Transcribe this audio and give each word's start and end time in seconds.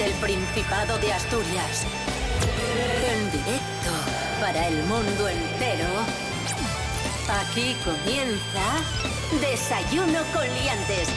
desde 0.00 0.12
el 0.12 0.20
Principado 0.20 0.98
de 0.98 1.12
Asturias. 1.12 1.84
En 3.06 3.30
directo 3.30 3.90
para 4.40 4.68
el 4.68 4.82
mundo 4.84 5.28
entero. 5.28 5.88
Aquí 7.28 7.76
comienza 7.84 8.80
Desayuno 9.40 10.20
con 10.32 10.44
Liantes. 10.44 11.08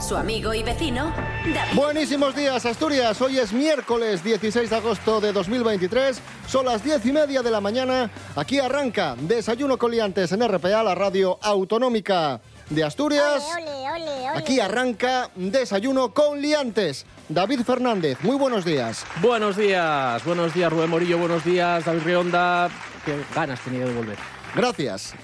Su 0.00 0.16
amigo 0.16 0.54
y 0.54 0.62
vecino, 0.62 1.12
David. 1.54 1.74
Buenísimos 1.74 2.34
días, 2.34 2.64
Asturias. 2.66 3.20
Hoy 3.20 3.38
es 3.38 3.52
miércoles 3.52 4.24
16 4.24 4.70
de 4.70 4.76
agosto 4.76 5.20
de 5.20 5.32
2023. 5.32 6.20
Son 6.48 6.64
las 6.66 6.82
10 6.82 7.06
y 7.06 7.12
media 7.12 7.42
de 7.42 7.50
la 7.50 7.60
mañana. 7.60 8.10
Aquí 8.34 8.58
arranca 8.58 9.14
Desayuno 9.20 9.78
con 9.78 9.90
Liantes 9.90 10.32
en 10.32 10.46
RPA, 10.46 10.82
la 10.82 10.94
radio 10.94 11.38
autonómica 11.42 12.40
de 12.70 12.84
Asturias. 12.84 13.44
Ole, 13.56 13.68
ole, 13.68 13.79
ole, 14.02 14.30
ole. 14.30 14.38
Aquí 14.38 14.60
arranca 14.60 15.30
Desayuno 15.34 16.12
con 16.12 16.40
Liantes. 16.40 17.06
David 17.28 17.60
Fernández, 17.60 18.18
muy 18.22 18.36
buenos 18.36 18.64
días. 18.64 19.04
Buenos 19.20 19.56
días, 19.56 20.24
buenos 20.24 20.52
días 20.52 20.72
Rubén 20.72 20.90
Morillo, 20.90 21.18
buenos 21.18 21.44
días 21.44 21.84
David 21.84 22.02
Rionda. 22.02 22.68
Qué 23.04 23.16
ganas 23.34 23.60
tenía 23.60 23.84
de 23.84 23.94
volver. 23.94 24.18
Gracias. 24.54 25.14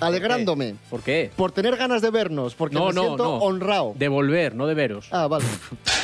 Alegrándome. 0.00 0.76
¿Por 0.90 1.02
qué? 1.02 1.30
Por 1.36 1.52
tener 1.52 1.76
ganas 1.76 2.02
de 2.02 2.10
vernos, 2.10 2.54
porque 2.54 2.74
No, 2.76 2.86
me 2.88 2.92
no, 2.92 3.02
siento 3.02 3.24
no. 3.24 3.34
honrado. 3.36 3.94
De 3.96 4.08
volver, 4.08 4.54
no 4.54 4.66
de 4.66 4.74
veros. 4.74 5.08
Ah, 5.10 5.26
vale. 5.26 5.44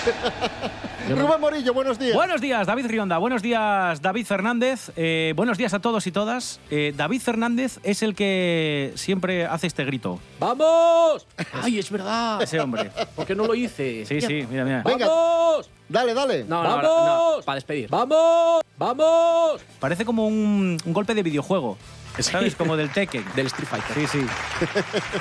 Rubén 1.08 1.40
Morillo, 1.40 1.74
buenos 1.74 1.98
días. 1.98 2.14
Buenos 2.14 2.40
días, 2.40 2.66
David 2.66 2.86
Rionda. 2.86 3.18
Buenos 3.18 3.42
días, 3.42 4.00
David 4.00 4.24
Fernández. 4.26 4.90
Eh, 4.96 5.32
buenos 5.36 5.58
días 5.58 5.74
a 5.74 5.80
todos 5.80 6.06
y 6.06 6.12
todas. 6.12 6.60
Eh, 6.70 6.94
David 6.96 7.20
Fernández 7.20 7.78
es 7.82 8.02
el 8.02 8.14
que 8.14 8.92
siempre 8.96 9.44
hace 9.46 9.66
este 9.66 9.84
grito. 9.84 10.18
¡Vamos! 10.40 11.26
¡Ay, 11.62 11.78
es 11.78 11.90
verdad! 11.90 12.40
Ese 12.42 12.58
hombre. 12.60 12.90
¿Por 13.14 13.26
qué 13.26 13.34
no 13.34 13.46
lo 13.46 13.54
hice? 13.54 14.04
Sí, 14.06 14.20
sí, 14.20 14.46
mira, 14.50 14.64
mira. 14.64 14.82
Venga. 14.84 15.06
¡Vamos! 15.06 15.70
Dale, 15.88 16.14
dale. 16.14 16.44
No, 16.44 16.62
no, 16.62 16.68
¡Vamos! 16.68 16.82
no, 16.82 17.36
no, 17.36 17.42
para 17.42 17.56
despedir. 17.56 17.88
¡Vamos! 17.90 18.62
¡Vamos! 18.78 19.60
Parece 19.78 20.04
como 20.04 20.26
un, 20.26 20.78
un 20.84 20.92
golpe 20.92 21.14
de 21.14 21.22
videojuego. 21.22 21.76
¿Sabes? 22.18 22.54
Como 22.54 22.76
del 22.76 22.90
Tekken. 22.90 23.24
Del 23.34 23.46
Street 23.46 23.68
Fighter. 23.68 23.94
Sí, 23.94 24.06
sí. 24.06 24.26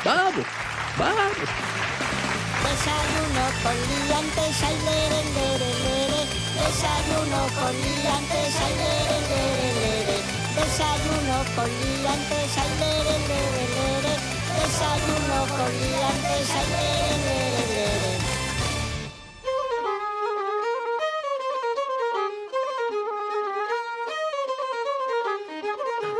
¡Vamos! 0.05 0.45
¡Vamos! 0.97 1.33
Desayuno 2.63 3.45
con 3.63 3.75
liantes, 3.75 4.63
ay, 4.63 4.77
lere, 4.85 5.21
lere, 5.35 5.69
lere. 5.83 6.21
Desayuno 6.53 7.39
con 7.59 7.73
liantes, 7.73 8.55
ay, 8.61 8.73
lere, 8.81 9.17
lere, 9.29 9.67
lere. 9.73 10.17
Desayuno 10.55 11.37
con 11.55 11.69
liantes, 11.69 12.57
ay, 12.57 12.71
lere, 12.79 13.15
lere, 13.29 13.63
lere. 13.75 14.13
Desayuno 14.53 15.37
con 15.49 15.71
liantes, 15.81 16.49
ay, 16.51 16.67
lere, 16.69 17.17
lere, 17.17 17.25
lere. 17.25 17.52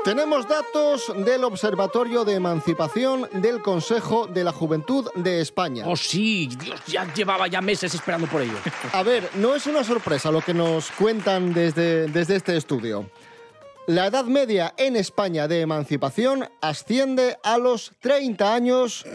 Tenemos 0.04 0.46
datos 0.50 1.14
del 1.26 1.46
Observatorio 1.46 2.26
de 2.26 2.34
Emancipación 2.34 3.30
del 3.36 3.62
Consejo 3.62 4.28
de 4.28 4.44
la 4.44 4.52
Juventud 4.52 5.08
de 5.16 5.40
España. 5.40 5.86
¡Oh, 5.88 5.96
sí! 5.96 6.50
Dios, 6.60 6.82
ya 6.86 7.12
llevaba 7.14 7.48
ya 7.48 7.62
meses 7.62 7.94
esperando 7.96 8.28
por 8.28 8.42
ello. 8.42 8.58
A 8.92 9.02
ver, 9.02 9.30
no 9.36 9.56
es 9.56 9.66
una 9.66 9.82
sorpresa 9.86 10.30
lo 10.30 10.42
que 10.42 10.54
nos 10.54 10.92
cuentan 10.92 11.54
desde, 11.54 12.08
desde 12.08 12.36
este 12.36 12.58
estudio. 12.58 13.10
La 13.88 14.08
edad 14.08 14.26
media 14.26 14.74
en 14.76 14.98
España 14.98 15.48
de 15.48 15.62
emancipación 15.62 16.50
asciende 16.60 17.38
a 17.42 17.58
los 17.58 17.94
30 18.02 18.54
años. 18.54 19.06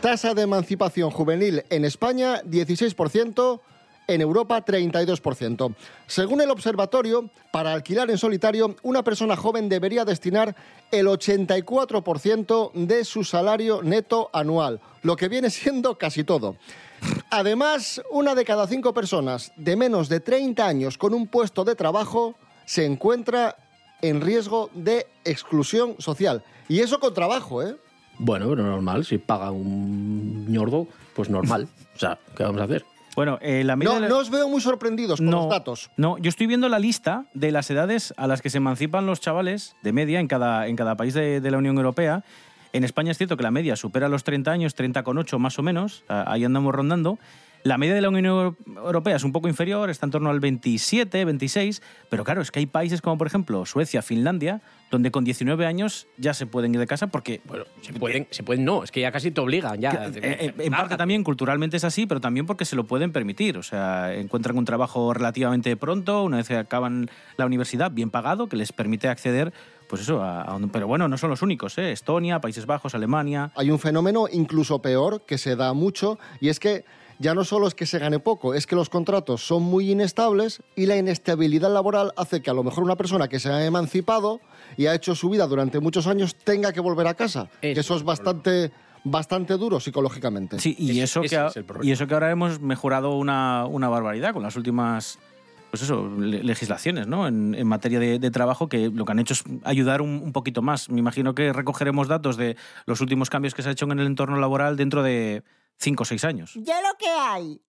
Tasa 0.00 0.34
de 0.34 0.42
emancipación 0.42 1.10
juvenil 1.10 1.64
en 1.68 1.84
España 1.84 2.42
16%, 2.42 3.60
en 4.06 4.20
Europa 4.20 4.64
32%. 4.64 5.74
Según 6.06 6.40
el 6.40 6.50
observatorio, 6.50 7.30
para 7.50 7.72
alquilar 7.72 8.10
en 8.10 8.18
solitario, 8.18 8.76
una 8.82 9.02
persona 9.02 9.36
joven 9.36 9.68
debería 9.68 10.04
destinar 10.04 10.54
el 10.90 11.06
84% 11.06 12.72
de 12.72 13.04
su 13.04 13.24
salario 13.24 13.82
neto 13.82 14.30
anual, 14.32 14.80
lo 15.02 15.16
que 15.16 15.28
viene 15.28 15.50
siendo 15.50 15.98
casi 15.98 16.24
todo. 16.24 16.56
Además, 17.30 18.02
una 18.10 18.34
de 18.34 18.44
cada 18.44 18.66
cinco 18.66 18.94
personas 18.94 19.52
de 19.56 19.76
menos 19.76 20.08
de 20.08 20.20
30 20.20 20.66
años 20.66 20.98
con 20.98 21.14
un 21.14 21.26
puesto 21.26 21.64
de 21.64 21.74
trabajo 21.74 22.34
se 22.64 22.84
encuentra 22.84 23.56
en 24.02 24.20
riesgo 24.20 24.70
de 24.74 25.06
exclusión 25.24 25.96
social. 25.98 26.42
Y 26.68 26.80
eso 26.80 26.98
con 27.00 27.14
trabajo, 27.14 27.62
¿eh? 27.62 27.76
Bueno, 28.18 28.48
pero 28.48 28.62
normal. 28.62 29.04
Si 29.04 29.18
paga 29.18 29.50
un 29.50 30.50
ñordo, 30.50 30.86
pues 31.14 31.30
normal. 31.30 31.68
O 31.96 31.98
sea, 31.98 32.18
¿qué 32.36 32.42
vamos 32.42 32.60
a 32.60 32.64
hacer? 32.64 32.84
Bueno, 33.16 33.38
eh, 33.40 33.64
la 33.64 33.74
media 33.76 33.88
No, 33.88 33.94
de 33.96 34.00
la- 34.02 34.08
no 34.08 34.18
os 34.18 34.30
veo 34.30 34.48
muy 34.48 34.60
sorprendidos 34.60 35.18
con 35.20 35.30
los 35.30 35.48
datos. 35.48 35.90
No, 35.96 36.18
yo 36.18 36.28
estoy 36.28 36.46
viendo 36.46 36.68
la 36.68 36.78
lista 36.78 37.24
de 37.34 37.50
las 37.50 37.68
edades 37.70 38.14
a 38.18 38.26
las 38.26 38.42
que 38.42 38.50
se 38.50 38.58
emancipan 38.58 39.06
los 39.06 39.20
chavales 39.20 39.74
de 39.82 39.92
media 39.92 40.20
en 40.20 40.28
cada, 40.28 40.68
en 40.68 40.76
cada 40.76 40.96
país 40.96 41.14
de, 41.14 41.40
de 41.40 41.50
la 41.50 41.56
Unión 41.58 41.76
Europea. 41.78 42.22
En 42.74 42.84
España 42.84 43.10
es 43.10 43.16
cierto 43.16 43.38
que 43.38 43.42
la 43.42 43.50
media 43.50 43.74
supera 43.74 44.08
los 44.10 44.22
30 44.22 44.50
años, 44.52 44.76
30,8 44.76 45.38
más 45.38 45.58
o 45.58 45.62
menos, 45.62 46.04
ahí 46.08 46.44
andamos 46.44 46.74
rondando. 46.74 47.18
La 47.66 47.78
media 47.78 47.94
de 47.96 48.00
la 48.00 48.08
Unión 48.10 48.26
Euro- 48.26 48.56
Europea 48.66 49.16
es 49.16 49.24
un 49.24 49.32
poco 49.32 49.48
inferior, 49.48 49.90
está 49.90 50.06
en 50.06 50.12
torno 50.12 50.30
al 50.30 50.38
27, 50.38 51.24
26, 51.24 51.82
pero 52.08 52.22
claro, 52.22 52.40
es 52.40 52.52
que 52.52 52.60
hay 52.60 52.66
países 52.66 53.02
como 53.02 53.18
por 53.18 53.26
ejemplo 53.26 53.66
Suecia, 53.66 54.02
Finlandia, 54.02 54.62
donde 54.90 55.10
con 55.10 55.24
19 55.24 55.66
años 55.66 56.06
ya 56.16 56.32
se 56.32 56.46
pueden 56.46 56.72
ir 56.74 56.78
de 56.80 56.86
casa 56.86 57.08
porque 57.08 57.40
Bueno, 57.44 57.64
se 57.82 57.92
pueden, 57.92 58.28
se 58.30 58.44
pueden 58.44 58.64
no, 58.64 58.84
es 58.84 58.92
que 58.92 59.00
ya 59.00 59.10
casi 59.10 59.32
te 59.32 59.40
obligan. 59.40 59.80
Ya, 59.80 60.12
que, 60.12 60.18
eh, 60.20 60.22
eh, 60.22 60.54
en 60.58 60.72
parte 60.72 60.96
también 60.96 61.24
culturalmente 61.24 61.76
es 61.76 61.82
así, 61.84 62.06
pero 62.06 62.20
también 62.20 62.46
porque 62.46 62.64
se 62.64 62.76
lo 62.76 62.84
pueden 62.84 63.10
permitir. 63.10 63.58
O 63.58 63.64
sea, 63.64 64.14
encuentran 64.14 64.56
un 64.56 64.64
trabajo 64.64 65.12
relativamente 65.12 65.76
pronto, 65.76 66.22
una 66.22 66.36
vez 66.36 66.46
que 66.46 66.56
acaban 66.56 67.10
la 67.36 67.46
universidad, 67.46 67.90
bien 67.90 68.10
pagado, 68.10 68.48
que 68.48 68.54
les 68.56 68.72
permite 68.72 69.08
acceder, 69.08 69.52
pues 69.88 70.02
eso, 70.02 70.22
a, 70.22 70.42
a 70.42 70.54
un- 70.54 70.68
Pero 70.70 70.86
bueno, 70.86 71.08
no 71.08 71.18
son 71.18 71.30
los 71.30 71.42
únicos, 71.42 71.76
¿eh? 71.78 71.90
Estonia, 71.90 72.40
Países 72.40 72.66
Bajos, 72.66 72.94
Alemania. 72.94 73.50
Hay 73.56 73.72
un 73.72 73.80
fenómeno 73.80 74.26
incluso 74.30 74.80
peor 74.80 75.22
que 75.26 75.36
se 75.36 75.56
da 75.56 75.72
mucho 75.72 76.18
y 76.40 76.48
es 76.48 76.60
que 76.60 76.84
ya 77.18 77.34
no 77.34 77.44
solo 77.44 77.66
es 77.66 77.74
que 77.74 77.86
se 77.86 77.98
gane 77.98 78.18
poco, 78.18 78.54
es 78.54 78.66
que 78.66 78.76
los 78.76 78.88
contratos 78.88 79.46
son 79.46 79.62
muy 79.62 79.90
inestables 79.90 80.60
y 80.74 80.86
la 80.86 80.96
inestabilidad 80.96 81.72
laboral 81.72 82.12
hace 82.16 82.42
que 82.42 82.50
a 82.50 82.54
lo 82.54 82.62
mejor 82.62 82.84
una 82.84 82.96
persona 82.96 83.28
que 83.28 83.38
se 83.40 83.50
ha 83.50 83.64
emancipado 83.64 84.40
y 84.76 84.86
ha 84.86 84.94
hecho 84.94 85.14
su 85.14 85.30
vida 85.30 85.46
durante 85.46 85.80
muchos 85.80 86.06
años 86.06 86.34
tenga 86.34 86.72
que 86.72 86.80
volver 86.80 87.06
a 87.06 87.14
casa. 87.14 87.48
Eso 87.62 87.74
Que 87.74 87.80
eso 87.80 87.96
es 87.96 88.02
bastante, 88.02 88.70
bastante 89.04 89.54
duro 89.56 89.80
psicológicamente. 89.80 90.58
Sí, 90.58 90.74
y 90.78 91.00
eso, 91.00 91.22
ese 91.22 91.36
que, 91.36 91.60
es 91.60 91.66
y 91.86 91.92
eso 91.92 92.06
que 92.06 92.14
ahora 92.14 92.30
hemos 92.30 92.60
mejorado 92.60 93.16
una, 93.16 93.66
una 93.66 93.88
barbaridad 93.88 94.32
con 94.32 94.42
las 94.42 94.56
últimas 94.56 95.18
pues 95.70 95.82
eso, 95.82 96.08
le- 96.18 96.42
legislaciones 96.44 97.06
¿no? 97.06 97.26
en, 97.26 97.54
en 97.54 97.66
materia 97.66 97.98
de, 97.98 98.18
de 98.18 98.30
trabajo 98.30 98.68
que 98.68 98.88
lo 98.88 99.04
que 99.04 99.12
han 99.12 99.18
hecho 99.18 99.34
es 99.34 99.42
ayudar 99.64 100.00
un, 100.00 100.20
un 100.22 100.32
poquito 100.32 100.62
más. 100.62 100.88
Me 100.90 101.00
imagino 101.00 101.34
que 101.34 101.52
recogeremos 101.52 102.08
datos 102.08 102.36
de 102.36 102.56
los 102.86 103.00
últimos 103.00 103.30
cambios 103.30 103.52
que 103.54 103.62
se 103.62 103.68
han 103.68 103.72
hecho 103.72 103.84
en 103.86 103.98
el 103.98 104.06
entorno 104.06 104.36
laboral 104.38 104.76
dentro 104.76 105.02
de 105.02 105.42
cinco 105.78 106.02
o 106.02 106.06
seis 106.06 106.24
años. 106.24 106.52
Ya 106.54 106.80
lo 106.80 106.96
que 106.98 107.08
hay. 107.08 107.60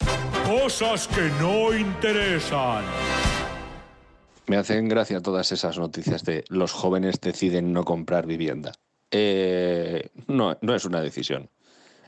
Cosas 0.45 1.07
que 1.07 1.29
no 1.40 1.75
interesan. 1.75 2.85
Me 4.47 4.56
hacen 4.56 4.88
gracia 4.88 5.22
todas 5.22 5.51
esas 5.51 5.78
noticias 5.78 6.23
de 6.23 6.45
los 6.47 6.72
jóvenes 6.72 7.19
deciden 7.19 7.73
no 7.73 7.84
comprar 7.84 8.25
vivienda. 8.25 8.72
Eh, 9.12 10.09
no, 10.28 10.57
no 10.62 10.75
es 10.75 10.85
una 10.85 11.01
decisión. 11.01 11.50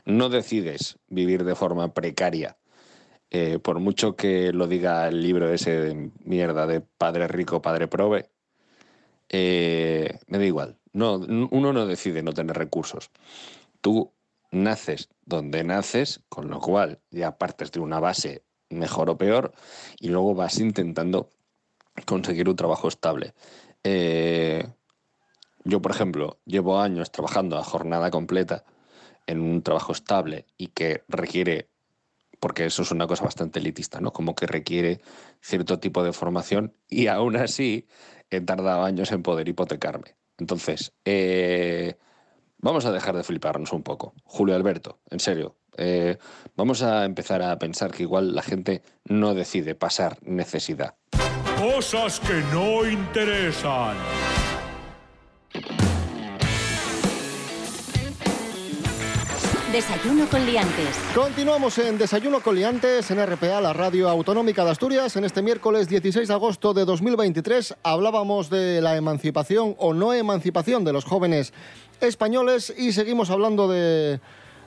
No 0.06 0.30
decides 0.30 0.98
vivir 1.08 1.44
de 1.44 1.54
forma 1.54 1.92
precaria. 1.92 2.56
Eh, 3.30 3.58
por 3.58 3.78
mucho 3.78 4.16
que 4.16 4.52
lo 4.52 4.66
diga 4.66 5.06
el 5.06 5.22
libro 5.22 5.52
ese 5.52 5.78
de 5.78 6.10
mierda 6.24 6.66
de 6.66 6.80
padre 6.80 7.28
rico, 7.28 7.62
padre 7.62 7.86
prove, 7.86 8.30
eh, 9.28 10.18
me 10.26 10.38
da 10.38 10.44
igual. 10.44 10.78
No, 10.92 11.16
uno 11.16 11.72
no 11.72 11.86
decide 11.86 12.22
no 12.22 12.32
tener 12.32 12.56
recursos. 12.56 13.10
Tú 13.80 14.12
naces 14.50 15.08
donde 15.24 15.64
naces, 15.64 16.22
con 16.28 16.50
lo 16.50 16.60
cual 16.60 17.00
ya 17.10 17.38
partes 17.38 17.72
de 17.72 17.80
una 17.80 18.00
base 18.00 18.42
mejor 18.68 19.10
o 19.10 19.18
peor, 19.18 19.52
y 19.98 20.08
luego 20.08 20.34
vas 20.34 20.58
intentando 20.58 21.30
conseguir 22.04 22.48
un 22.48 22.56
trabajo 22.56 22.88
estable. 22.88 23.34
Eh, 23.84 24.66
yo, 25.64 25.82
por 25.82 25.92
ejemplo, 25.92 26.38
llevo 26.44 26.80
años 26.80 27.12
trabajando 27.12 27.58
a 27.58 27.64
jornada 27.64 28.10
completa 28.10 28.64
en 29.26 29.40
un 29.40 29.62
trabajo 29.62 29.92
estable 29.92 30.46
y 30.56 30.68
que 30.68 31.04
requiere, 31.08 31.68
porque 32.40 32.66
eso 32.66 32.82
es 32.82 32.90
una 32.90 33.06
cosa 33.06 33.24
bastante 33.24 33.58
elitista, 33.58 34.00
¿no? 34.00 34.12
Como 34.12 34.34
que 34.34 34.46
requiere 34.46 35.00
cierto 35.40 35.78
tipo 35.78 36.02
de 36.02 36.12
formación 36.12 36.74
y 36.88 37.08
aún 37.08 37.36
así 37.36 37.86
he 38.30 38.40
tardado 38.40 38.84
años 38.84 39.12
en 39.12 39.22
poder 39.22 39.48
hipotecarme. 39.48 40.16
Entonces, 40.38 40.92
eh, 41.04 41.96
vamos 42.60 42.84
a 42.86 42.92
dejar 42.92 43.16
de 43.16 43.22
fliparnos 43.22 43.72
un 43.72 43.82
poco. 43.82 44.14
Julio 44.24 44.54
Alberto, 44.54 45.00
en 45.10 45.20
serio, 45.20 45.56
eh, 45.76 46.18
vamos 46.56 46.82
a 46.82 47.04
empezar 47.04 47.42
a 47.42 47.58
pensar 47.58 47.90
que 47.90 48.02
igual 48.02 48.34
la 48.34 48.42
gente 48.42 48.82
no 49.04 49.34
decide 49.34 49.74
pasar 49.74 50.18
necesidad. 50.22 50.94
Cosas 51.58 52.20
que 52.20 52.42
no 52.52 52.86
interesan. 52.88 53.96
Desayuno 59.72 60.28
con 60.28 60.44
liantes. 60.44 60.96
Continuamos 61.14 61.78
en 61.78 61.96
Desayuno 61.96 62.40
Coliantes 62.40 63.08
en 63.12 63.24
RPA, 63.24 63.60
la 63.60 63.72
radio 63.72 64.08
autonómica 64.08 64.64
de 64.64 64.72
Asturias. 64.72 65.14
En 65.14 65.24
este 65.24 65.42
miércoles 65.42 65.88
16 65.88 66.26
de 66.26 66.34
agosto 66.34 66.74
de 66.74 66.84
2023 66.84 67.76
hablábamos 67.84 68.50
de 68.50 68.80
la 68.80 68.96
emancipación 68.96 69.76
o 69.78 69.94
no 69.94 70.12
emancipación 70.12 70.82
de 70.82 70.92
los 70.92 71.04
jóvenes 71.04 71.52
españoles 72.00 72.74
y 72.76 72.90
seguimos 72.90 73.30
hablando 73.30 73.68
de, 73.68 74.18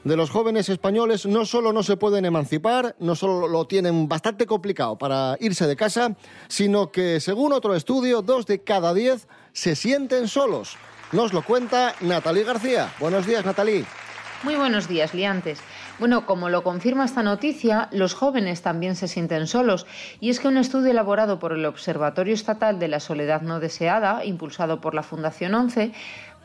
los 0.05 0.29
jóvenes 0.29 0.69
españoles. 0.69 1.25
No 1.25 1.45
solo 1.45 1.73
no 1.73 1.83
se 1.83 1.97
pueden 1.97 2.23
emancipar, 2.23 2.95
no 2.99 3.15
solo 3.15 3.49
lo 3.49 3.65
tienen 3.65 4.07
bastante 4.07 4.45
complicado 4.45 4.97
para 4.97 5.35
irse 5.41 5.67
de 5.67 5.75
casa, 5.75 6.15
sino 6.47 6.93
que 6.93 7.19
según 7.19 7.51
otro 7.51 7.75
estudio, 7.75 8.21
dos 8.21 8.45
de 8.45 8.63
cada 8.63 8.93
diez 8.93 9.27
se 9.51 9.75
sienten 9.75 10.29
solos. 10.29 10.77
Nos 11.11 11.33
lo 11.33 11.43
cuenta 11.43 11.93
Natalie 11.99 12.45
García. 12.45 12.93
Buenos 13.01 13.27
días, 13.27 13.43
Natalie. 13.43 13.83
Muy 14.43 14.55
buenos 14.55 14.89
días, 14.89 15.13
liantes. 15.13 15.61
Bueno, 15.99 16.25
como 16.25 16.49
lo 16.49 16.63
confirma 16.63 17.05
esta 17.05 17.23
noticia, 17.23 17.87
los 17.93 18.13
jóvenes 18.13 18.61
también 18.61 18.97
se 18.97 19.07
sienten 19.07 19.47
solos. 19.47 19.87
Y 20.19 20.29
es 20.29 20.41
que 20.41 20.49
un 20.49 20.57
estudio 20.57 20.91
elaborado 20.91 21.39
por 21.39 21.53
el 21.53 21.65
Observatorio 21.65 22.33
Estatal 22.33 22.77
de 22.77 22.89
la 22.89 22.99
Soledad 22.99 23.41
No 23.41 23.61
Deseada, 23.61 24.25
impulsado 24.25 24.81
por 24.81 24.95
la 24.95 25.03
Fundación 25.03 25.55
11, 25.55 25.93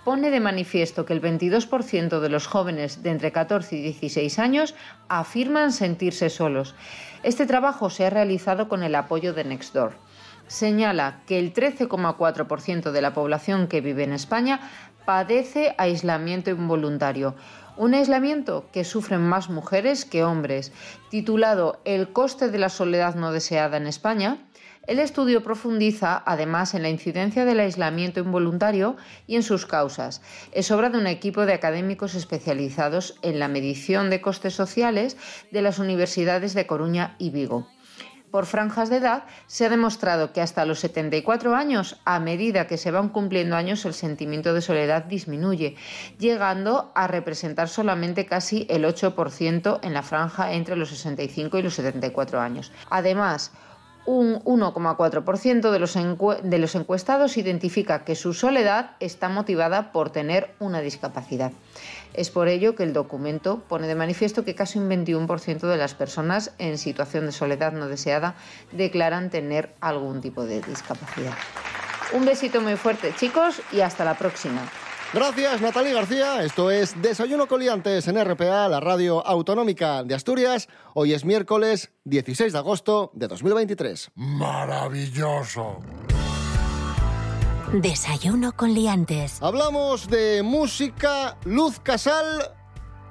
pone 0.05 0.31
de 0.31 0.39
manifiesto 0.39 1.05
que 1.05 1.13
el 1.13 1.21
22% 1.21 2.21
de 2.21 2.29
los 2.29 2.47
jóvenes 2.47 3.03
de 3.03 3.11
entre 3.11 3.33
14 3.33 3.75
y 3.75 3.83
16 3.83 4.39
años 4.39 4.77
afirman 5.09 5.73
sentirse 5.73 6.31
solos. 6.31 6.77
Este 7.25 7.47
trabajo 7.47 7.91
se 7.91 8.07
ha 8.07 8.11
realizado 8.11 8.69
con 8.69 8.85
el 8.85 8.95
apoyo 8.95 9.35
de 9.35 9.43
Nextdoor. 9.43 9.95
Señala 10.47 11.23
que 11.27 11.41
el 11.41 11.53
13,4% 11.53 12.93
de 12.93 13.03
la 13.03 13.13
población 13.13 13.67
que 13.67 13.81
vive 13.81 14.05
en 14.05 14.13
España 14.13 14.61
padece 15.05 15.75
aislamiento 15.79 16.51
involuntario. 16.51 17.35
Un 17.79 17.95
aislamiento 17.95 18.67
que 18.73 18.83
sufren 18.83 19.21
más 19.21 19.51
mujeres 19.51 20.05
que 20.05 20.25
hombres. 20.25 20.73
Titulado 21.11 21.81
El 21.85 22.13
coste 22.13 22.51
de 22.51 22.59
la 22.59 22.71
soledad 22.71 23.15
no 23.15 23.31
deseada 23.31 23.77
en 23.77 23.87
España, 23.87 24.39
el 24.89 24.99
estudio 24.99 25.45
profundiza 25.45 26.21
además 26.27 26.75
en 26.75 26.83
la 26.83 26.89
incidencia 26.89 27.45
del 27.45 27.61
aislamiento 27.61 28.19
involuntario 28.19 28.97
y 29.29 29.37
en 29.37 29.45
sus 29.45 29.65
causas. 29.65 30.23
Es 30.51 30.73
obra 30.73 30.91
de 30.91 30.99
un 30.99 31.07
equipo 31.07 31.47
de 31.47 31.53
académicos 31.53 32.17
especializados 32.17 33.15
en 33.23 33.39
la 33.39 33.47
medición 33.47 34.11
de 34.11 34.21
costes 34.21 34.55
sociales 34.55 35.17
de 35.53 35.63
las 35.63 35.79
universidades 35.79 36.55
de 36.55 36.67
Coruña 36.67 37.15
y 37.21 37.31
Vigo. 37.31 37.69
Por 38.31 38.45
franjas 38.45 38.91
de 38.91 38.99
edad 38.99 39.25
se 39.47 39.65
ha 39.65 39.71
demostrado 39.71 40.33
que 40.33 40.43
hasta 40.43 40.67
los 40.67 40.81
74 40.81 41.55
años, 41.55 41.99
a 42.05 42.21
medida 42.21 42.67
que 42.67 42.77
se 42.77 42.91
van 42.91 43.09
cumpliendo 43.09 43.57
años, 43.57 43.85
el 43.87 43.95
sentimiento 43.95 44.53
de 44.53 44.61
soledad 44.61 45.05
disminuye, 45.05 45.77
llegando 46.19 46.93
a 46.95 47.07
representar 47.07 47.69
solamente 47.69 48.27
casi 48.27 48.67
el 48.69 48.85
8% 48.85 49.81
en 49.83 49.95
la 49.95 50.03
franja 50.03 50.53
entre 50.53 50.77
los 50.77 50.91
65 50.91 51.59
y 51.59 51.63
los 51.63 51.75
74 51.75 52.41
años. 52.41 52.71
Además, 52.91 53.53
un 54.09 54.43
1,4% 54.45 55.71
de 55.71 55.79
los, 55.79 55.95
de 56.43 56.59
los 56.59 56.75
encuestados 56.75 57.37
identifica 57.37 58.05
que 58.05 58.15
su 58.15 58.33
soledad 58.33 58.93
está 59.01 59.29
motivada 59.29 59.93
por 59.93 60.09
tener 60.09 60.55
una 60.61 60.81
discapacidad. 60.81 61.53
Es 62.15 62.31
por 62.31 62.49
ello 62.49 62.75
que 62.75 62.85
el 62.85 62.95
documento 62.95 63.63
pone 63.69 63.87
de 63.87 63.95
manifiesto 63.95 64.47
que 64.47 64.55
casi 64.55 64.79
un 64.79 64.89
21% 64.89 65.61
de 65.61 65.77
las 65.77 65.93
personas 65.93 66.53
en 66.59 66.79
situación 66.79 67.27
de 67.27 67.33
soledad 67.33 67.73
no 67.73 67.87
deseada 67.87 68.35
declaran 68.73 69.29
tener 69.29 69.75
algún 69.81 70.23
tipo 70.23 70.47
de 70.47 70.63
discapacidad. 70.63 71.35
Un 72.15 72.25
besito 72.25 72.63
muy 72.63 72.77
fuerte 72.77 73.13
chicos 73.15 73.61
y 73.73 73.83
hasta 73.83 74.07
la 74.07 74.15
próxima. 74.15 74.63
Gracias, 75.13 75.63
Natalie 75.63 75.95
García. 75.95 76.43
Esto 76.45 76.71
es 76.71 77.01
Desayuno 77.01 77.49
Coliantes 77.49 78.07
en 78.09 78.23
RPA, 78.23 78.69
la 78.69 78.79
radio 78.79 79.27
autonómica 79.27 80.05
de 80.05 80.15
Asturias. 80.15 80.69
Hoy 80.93 81.15
es 81.15 81.25
miércoles 81.25 81.91
16 82.05 82.53
de 82.53 82.59
agosto 82.59 83.11
de 83.15 83.27
2023. 83.27 84.11
Maravilloso. 84.17 85.79
Desayuno 87.73 88.53
con 88.55 88.75
liantes. 88.75 89.43
Hablamos 89.43 90.09
de 90.09 90.43
música 90.43 91.39
Luz 91.45 91.81
Casal, 91.81 92.53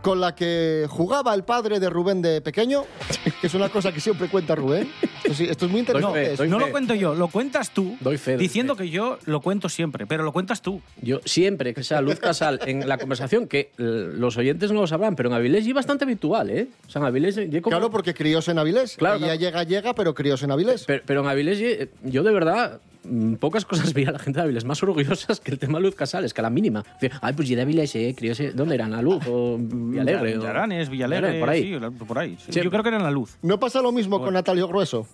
con 0.04 0.22
la 0.22 0.36
que 0.36 0.86
jugaba 0.90 1.34
el 1.34 1.46
padre 1.46 1.80
de 1.80 1.90
Rubén 1.90 2.22
de 2.22 2.42
pequeño, 2.42 2.84
que 3.42 3.48
es 3.48 3.54
una 3.54 3.70
cosa 3.70 3.92
que 3.92 4.00
siempre 4.00 4.28
cuenta 4.30 4.56
Rubén. 4.56 4.90
Esto, 5.24 5.34
sí, 5.34 5.46
esto 5.50 5.66
es 5.66 5.72
muy 5.72 5.82
interesante. 5.82 6.26
fe, 6.32 6.36
doy 6.36 6.50
No 6.50 6.60
fe. 6.60 6.66
lo 6.66 6.72
cuento 6.72 6.94
yo, 6.96 7.16
lo 7.16 7.28
cuentas 7.28 7.72
tú. 7.72 7.96
Doy 8.00 8.18
fe, 8.18 8.32
doy 8.34 8.42
Diciendo 8.42 8.76
fe. 8.76 8.84
que 8.84 8.90
yo 8.90 9.20
lo 9.26 9.42
cuento 9.42 9.70
siempre, 9.70 10.06
pero 10.08 10.24
lo 10.24 10.32
cuentas 10.32 10.62
tú. 10.62 10.82
Yo 11.02 11.20
siempre 11.26 11.74
que 11.74 11.84
sea 11.84 12.02
Luz 12.02 12.20
Casal 12.20 12.60
en 12.66 12.88
la 12.88 12.98
conversación, 12.98 13.48
que 13.48 13.72
eh, 13.78 14.10
los 14.14 14.38
oyentes 14.38 14.72
no 14.72 14.82
lo 14.82 14.88
sabrán, 14.88 15.16
pero 15.16 15.30
en 15.30 15.36
Avilés 15.36 15.68
es 15.68 15.74
bastante 15.74 16.06
habitual, 16.06 16.50
¿eh? 16.50 16.68
O 16.88 16.90
sea, 16.90 17.02
en 17.02 17.08
Avilés 17.08 17.36
yo 17.36 17.62
como- 17.62 17.76
Claro, 17.76 17.92
porque 17.92 18.14
crióse 18.14 18.52
en 18.52 18.60
Avilés. 18.60 18.96
Claro, 18.98 19.18
Ella 19.18 19.26
claro. 19.28 19.40
llega, 19.40 19.64
llega, 19.64 19.94
pero 19.94 20.14
crióse 20.14 20.46
en 20.46 20.52
Avilés. 20.52 20.86
Pero, 20.86 21.04
pero 21.06 21.22
en 21.22 21.28
Avilés 21.28 21.60
eh, 21.62 21.90
yo 22.04 22.24
de 22.24 22.32
verdad 22.32 22.80
mm, 23.04 23.36
pocas 23.36 23.66
cosas 23.66 23.94
veía 23.94 24.10
a 24.10 24.14
la 24.14 24.20
gente 24.20 24.40
de 24.40 24.44
Avilés 24.44 24.66
más 24.66 24.82
orgullosas 24.84 25.40
que 25.40 25.52
el 25.52 25.60
tema 25.60 25.80
Luz 25.80 25.96
Casal, 25.96 26.26
es 26.26 26.34
que 26.34 26.42
a 26.42 26.44
la 26.44 26.50
mínima. 26.50 26.84
Ay, 27.22 27.34
pues 27.34 27.48
yo 27.50 27.56
de 27.56 27.62
Avilés, 27.64 27.96
eh, 27.96 28.14
crióse- 28.18 28.52
¿dónde 28.54 28.76
eran? 28.76 28.94
¿A 28.94 29.02
Luz 29.02 29.24
o 29.28 29.58
Villalegre? 29.60 30.36
o- 30.38 30.40
Villaranes, 30.40 30.90
Villalegre, 30.90 31.40
por 31.40 31.50
ahí. 31.50 31.64
sí, 31.64 31.80
la- 31.80 31.92
por 31.92 32.18
ahí. 32.20 32.38
sí. 32.40 32.52
Sí. 32.54 32.62
Yo 32.62 32.70
creo 32.70 32.82
que 32.84 32.90
era 32.90 32.98
en 32.98 33.04
la 33.04 33.12
luz. 33.12 33.27
¿No 33.42 33.60
pasa 33.60 33.82
lo 33.82 33.92
mismo 33.92 34.22
con 34.22 34.34
Natalio 34.34 34.68
Grueso? 34.68 35.08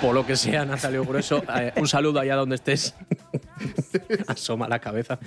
Por 0.00 0.14
lo 0.14 0.24
que 0.26 0.36
sea, 0.36 0.64
Natalio 0.64 1.04
Grueso, 1.04 1.42
eh, 1.58 1.72
un 1.76 1.86
saludo 1.88 2.20
allá 2.20 2.36
donde 2.36 2.56
estés. 2.56 2.94
Asoma 4.26 4.68
la 4.68 4.78
cabeza. 4.78 5.18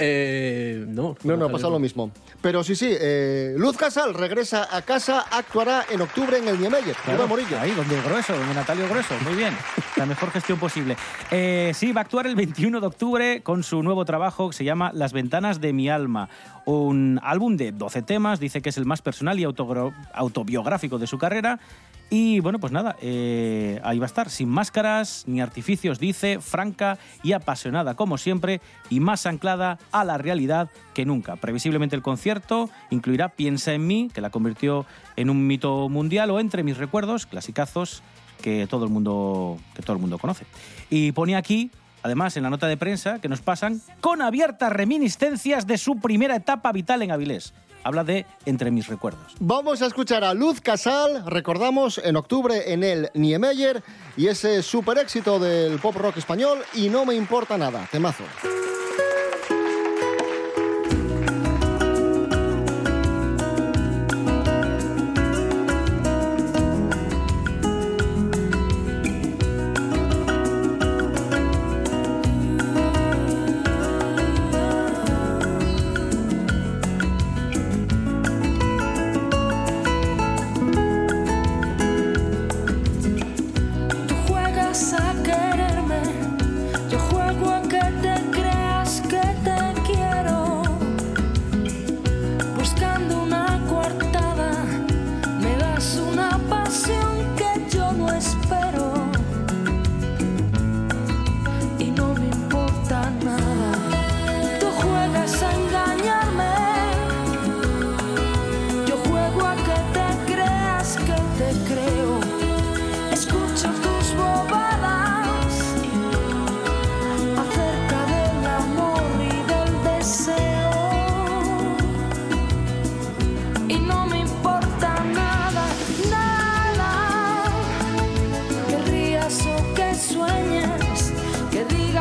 Eh, 0.00 0.84
no, 0.88 1.16
No, 1.24 1.32
no, 1.32 1.36
Natalio 1.36 1.52
pasa 1.52 1.68
lo 1.68 1.78
mismo. 1.78 2.10
Pero 2.40 2.62
sí, 2.62 2.74
sí, 2.74 2.88
eh, 2.98 3.54
Luz 3.56 3.76
Casal 3.76 4.14
regresa 4.14 4.68
a 4.74 4.82
casa, 4.82 5.20
actuará 5.30 5.84
en 5.90 6.00
octubre 6.00 6.38
en 6.38 6.48
el 6.48 6.58
Niemeyer. 6.58 6.94
Claro, 6.96 7.18
Rubén 7.18 7.28
Morillo. 7.28 7.60
Ahí, 7.60 7.70
donde 7.72 8.00
grueso, 8.02 8.36
donde 8.36 8.54
Natalio 8.54 8.88
Grueso. 8.88 9.14
Muy 9.24 9.34
bien. 9.34 9.54
La 9.96 10.06
mejor 10.06 10.30
gestión 10.30 10.58
posible. 10.58 10.96
Eh, 11.30 11.72
sí, 11.74 11.92
va 11.92 12.00
a 12.00 12.04
actuar 12.04 12.26
el 12.26 12.36
21 12.36 12.80
de 12.80 12.86
octubre 12.86 13.42
con 13.42 13.62
su 13.62 13.82
nuevo 13.82 14.04
trabajo 14.04 14.50
que 14.50 14.56
se 14.56 14.64
llama 14.64 14.90
Las 14.94 15.12
ventanas 15.12 15.60
de 15.60 15.72
mi 15.72 15.88
alma. 15.88 16.28
Un 16.64 17.20
álbum 17.22 17.56
de 17.56 17.72
12 17.72 18.02
temas, 18.02 18.40
dice 18.40 18.62
que 18.62 18.68
es 18.68 18.76
el 18.76 18.86
más 18.86 19.02
personal 19.02 19.38
y 19.38 19.44
autobiográfico 19.44 20.98
de 20.98 21.06
su 21.06 21.18
carrera. 21.18 21.58
Y 22.12 22.40
bueno, 22.40 22.58
pues 22.58 22.72
nada, 22.72 22.96
eh, 23.00 23.80
ahí 23.84 24.00
va 24.00 24.04
a 24.04 24.08
estar, 24.08 24.30
sin 24.30 24.48
máscaras 24.48 25.22
ni 25.28 25.40
artificios, 25.40 26.00
dice, 26.00 26.40
franca 26.40 26.98
y 27.22 27.32
apasionada 27.32 27.94
como 27.94 28.18
siempre 28.18 28.60
y 28.90 28.98
más 28.98 29.26
anclada 29.26 29.78
a 29.92 30.04
la 30.04 30.18
realidad 30.18 30.70
que 30.92 31.06
nunca. 31.06 31.36
Previsiblemente 31.36 31.94
el 31.94 32.02
concierto 32.02 32.68
incluirá 32.90 33.28
Piensa 33.28 33.74
en 33.74 33.86
mí, 33.86 34.10
que 34.12 34.20
la 34.20 34.30
convirtió 34.30 34.86
en 35.14 35.30
un 35.30 35.46
mito 35.46 35.88
mundial, 35.88 36.30
o 36.30 36.40
Entre 36.40 36.64
mis 36.64 36.78
recuerdos, 36.78 37.26
clasicazos 37.26 38.02
que 38.42 38.66
todo 38.66 38.84
el 38.84 38.90
mundo, 38.90 39.58
que 39.74 39.82
todo 39.82 39.94
el 39.94 40.00
mundo 40.00 40.18
conoce. 40.18 40.46
Y 40.88 41.12
pone 41.12 41.36
aquí, 41.36 41.70
además, 42.02 42.36
en 42.36 42.42
la 42.42 42.50
nota 42.50 42.66
de 42.66 42.76
prensa 42.76 43.20
que 43.20 43.28
nos 43.28 43.40
pasan, 43.40 43.80
con 44.00 44.20
abiertas 44.20 44.72
reminiscencias 44.72 45.66
de 45.66 45.78
su 45.78 46.00
primera 46.00 46.34
etapa 46.34 46.72
vital 46.72 47.02
en 47.02 47.12
Avilés. 47.12 47.54
Habla 47.84 48.04
de 48.04 48.26
Entre 48.44 48.70
mis 48.70 48.86
recuerdos. 48.86 49.34
Vamos 49.40 49.82
a 49.82 49.86
escuchar 49.86 50.24
a 50.24 50.34
Luz 50.34 50.60
Casal, 50.60 51.24
recordamos, 51.26 51.98
en 52.02 52.16
octubre 52.16 52.72
en 52.72 52.84
el 52.84 53.10
Niemeyer 53.14 53.82
y 54.16 54.28
ese 54.28 54.62
super 54.62 54.98
éxito 54.98 55.38
del 55.38 55.78
pop 55.78 55.96
rock 55.96 56.18
español 56.18 56.58
y 56.74 56.88
no 56.88 57.04
me 57.04 57.14
importa 57.14 57.56
nada, 57.56 57.88
temazo. 57.90 58.24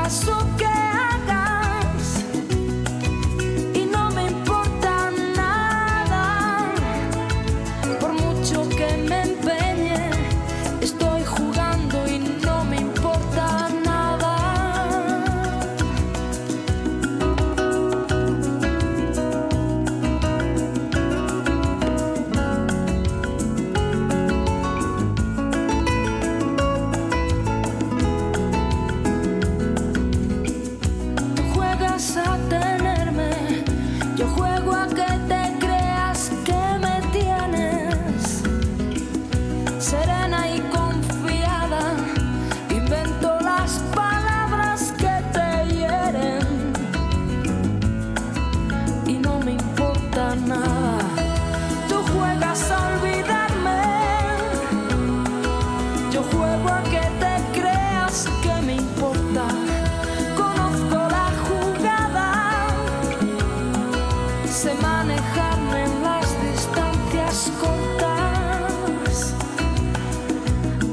açúcar. 0.10 0.69
Yo 56.12 56.24
juego 56.24 56.70
a 56.70 56.82
que 56.84 57.02
te 57.22 57.60
creas 57.60 58.28
que 58.42 58.62
me 58.66 58.76
importa. 58.78 59.46
Conozco 60.36 60.96
la 60.96 61.32
jugada, 61.46 62.68
sé 64.48 64.74
manejarme 64.82 65.84
en 65.84 66.04
las 66.04 66.28
distancias 66.42 67.52
cortas. 67.62 69.36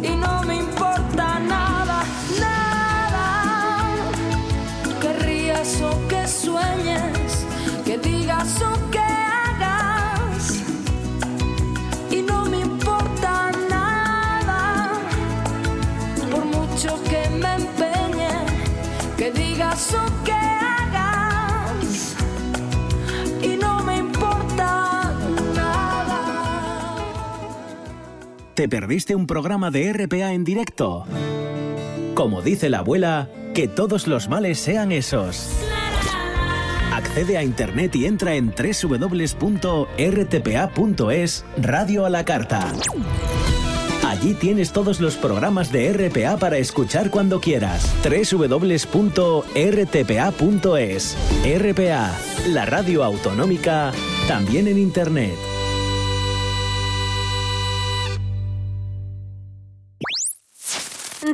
Y 0.03 0.11
no 0.17 0.43
me 0.43 0.57
importa 0.57 1.39
nada, 1.39 2.03
nada. 2.39 3.87
Que 5.01 5.13
rías 5.25 5.81
o 5.81 5.93
que 6.09 6.29
sueñes, 6.29 7.47
que 7.87 7.97
digas 7.97 8.61
o 8.61 8.91
que 8.91 9.06
¿Te 28.57 28.69
perdiste 28.71 29.15
un 29.15 29.27
programa 29.27 29.71
de 29.71 29.93
RPA 29.93 30.33
en 30.33 30.43
directo? 30.43 31.05
Como 32.15 32.41
dice 32.41 32.71
la 32.71 32.79
abuela, 32.79 33.29
que 33.53 33.69
todos 33.69 34.07
los 34.07 34.31
males 34.31 34.59
sean 34.59 34.93
esos. 34.93 35.51
Accede 36.91 37.37
a 37.37 37.45
internet 37.45 37.95
y 37.97 38.07
entra 38.07 38.35
en 38.35 38.55
www.rtpa.es 38.57 39.45
Radio 41.59 42.07
a 42.07 42.09
la 42.09 42.25
Carta. 42.25 42.73
Allí 44.07 44.33
tienes 44.33 44.73
todos 44.73 45.03
los 45.03 45.17
programas 45.17 45.71
de 45.71 45.93
RPA 45.93 46.39
para 46.39 46.57
escuchar 46.57 47.11
cuando 47.11 47.43
quieras. 47.43 47.95
www.rtpa.es. 48.03 48.87
RPA, 51.45 52.19
la 52.49 52.65
radio 52.65 53.05
autonómica, 53.05 53.93
también 54.27 54.67
en 54.67 54.79
internet. 54.79 55.37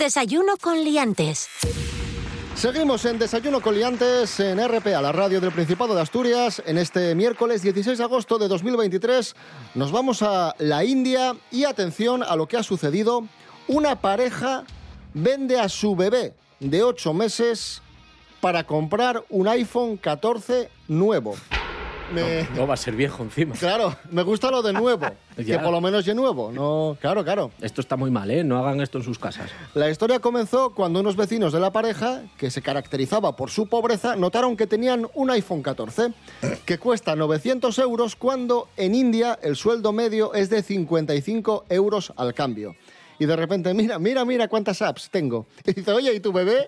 Desayuno 0.03 0.57
con 0.61 0.83
liantes. 0.83 1.49
Seguimos 2.57 3.05
en 3.05 3.21
Desayuno 3.21 3.61
Coliantes 3.61 4.41
en 4.41 4.59
RPA, 4.59 5.01
la 5.01 5.13
radio 5.13 5.41
del 5.41 5.53
Principado 5.53 5.95
de 5.95 6.01
Asturias. 6.01 6.61
En 6.67 6.77
este 6.77 7.15
miércoles 7.15 7.63
16 7.63 7.99
de 7.99 8.03
agosto 8.03 8.37
de 8.37 8.49
2023 8.49 9.37
nos 9.77 9.93
vamos 9.93 10.23
a 10.23 10.57
la 10.59 10.83
India 10.83 11.37
y 11.53 11.63
atención 11.63 12.25
a 12.25 12.35
lo 12.35 12.49
que 12.49 12.57
ha 12.57 12.65
sucedido. 12.65 13.29
Una 13.69 14.01
pareja 14.01 14.65
vende 15.15 15.61
a 15.61 15.69
su 15.69 15.95
bebé 15.95 16.35
de 16.59 16.83
8 16.83 17.15
meses 17.15 17.81
para 18.41 18.65
comprar 18.65 19.25
un 19.31 19.47
iPhone 19.47 19.99
14 19.99 20.69
nuevo. 20.89 21.37
Me- 22.13 22.47
No 22.57 22.67
va 22.67 22.75
a 22.75 22.77
ser 22.77 22.95
viejo 22.95 23.23
encima. 23.23 23.55
Claro, 23.55 23.97
me 24.11 24.23
gusta 24.23 24.51
lo 24.51 24.63
de 24.63 24.73
nuevo, 24.73 25.07
que 25.37 25.59
por 25.59 25.71
lo 25.73 25.81
menos 25.81 26.07
es 26.07 26.15
nuevo. 26.15 26.53
No, 26.53 26.97
claro, 27.01 27.25
claro. 27.25 27.51
Esto 27.61 27.81
está 27.81 27.97
muy 27.97 28.11
mal, 28.11 28.31
¿eh? 28.31 28.45
No 28.45 28.59
hagan 28.59 28.81
esto 28.81 28.99
en 28.99 29.05
sus 29.05 29.19
casas. 29.19 29.51
La 29.75 29.89
historia 29.91 30.19
comenzó 30.21 30.75
cuando 30.75 31.01
unos 31.01 31.17
vecinos 31.17 31.53
de 31.53 31.61
la 31.61 31.71
pareja, 31.73 32.23
que 32.37 32.51
se 32.51 32.61
caracterizaba 32.63 33.35
por 33.37 33.51
su 33.51 33.67
pobreza, 33.67 34.17
notaron 34.17 34.57
que 34.57 34.67
tenían 34.67 35.07
un 35.15 35.31
iPhone 35.31 35.63
14, 35.63 36.13
que 36.65 36.79
cuesta 36.79 37.17
900 37.17 37.79
euros 37.79 38.17
cuando 38.17 38.69
en 38.77 38.95
India 38.95 39.39
el 39.43 39.57
sueldo 39.57 39.93
medio 39.93 40.35
es 40.35 40.51
de 40.51 40.63
55 40.63 41.65
euros 41.71 42.13
al 42.17 42.35
cambio. 42.35 42.75
Y 43.19 43.27
de 43.27 43.37
repente, 43.37 43.73
mira, 43.73 43.99
mira, 43.99 44.25
mira 44.25 44.49
cuántas 44.49 44.83
apps 44.83 45.09
tengo. 45.11 45.47
Y 45.65 45.73
dice, 45.73 45.93
oye, 45.93 46.13
¿y 46.13 46.21
tu 46.21 46.33
bebé? 46.33 46.65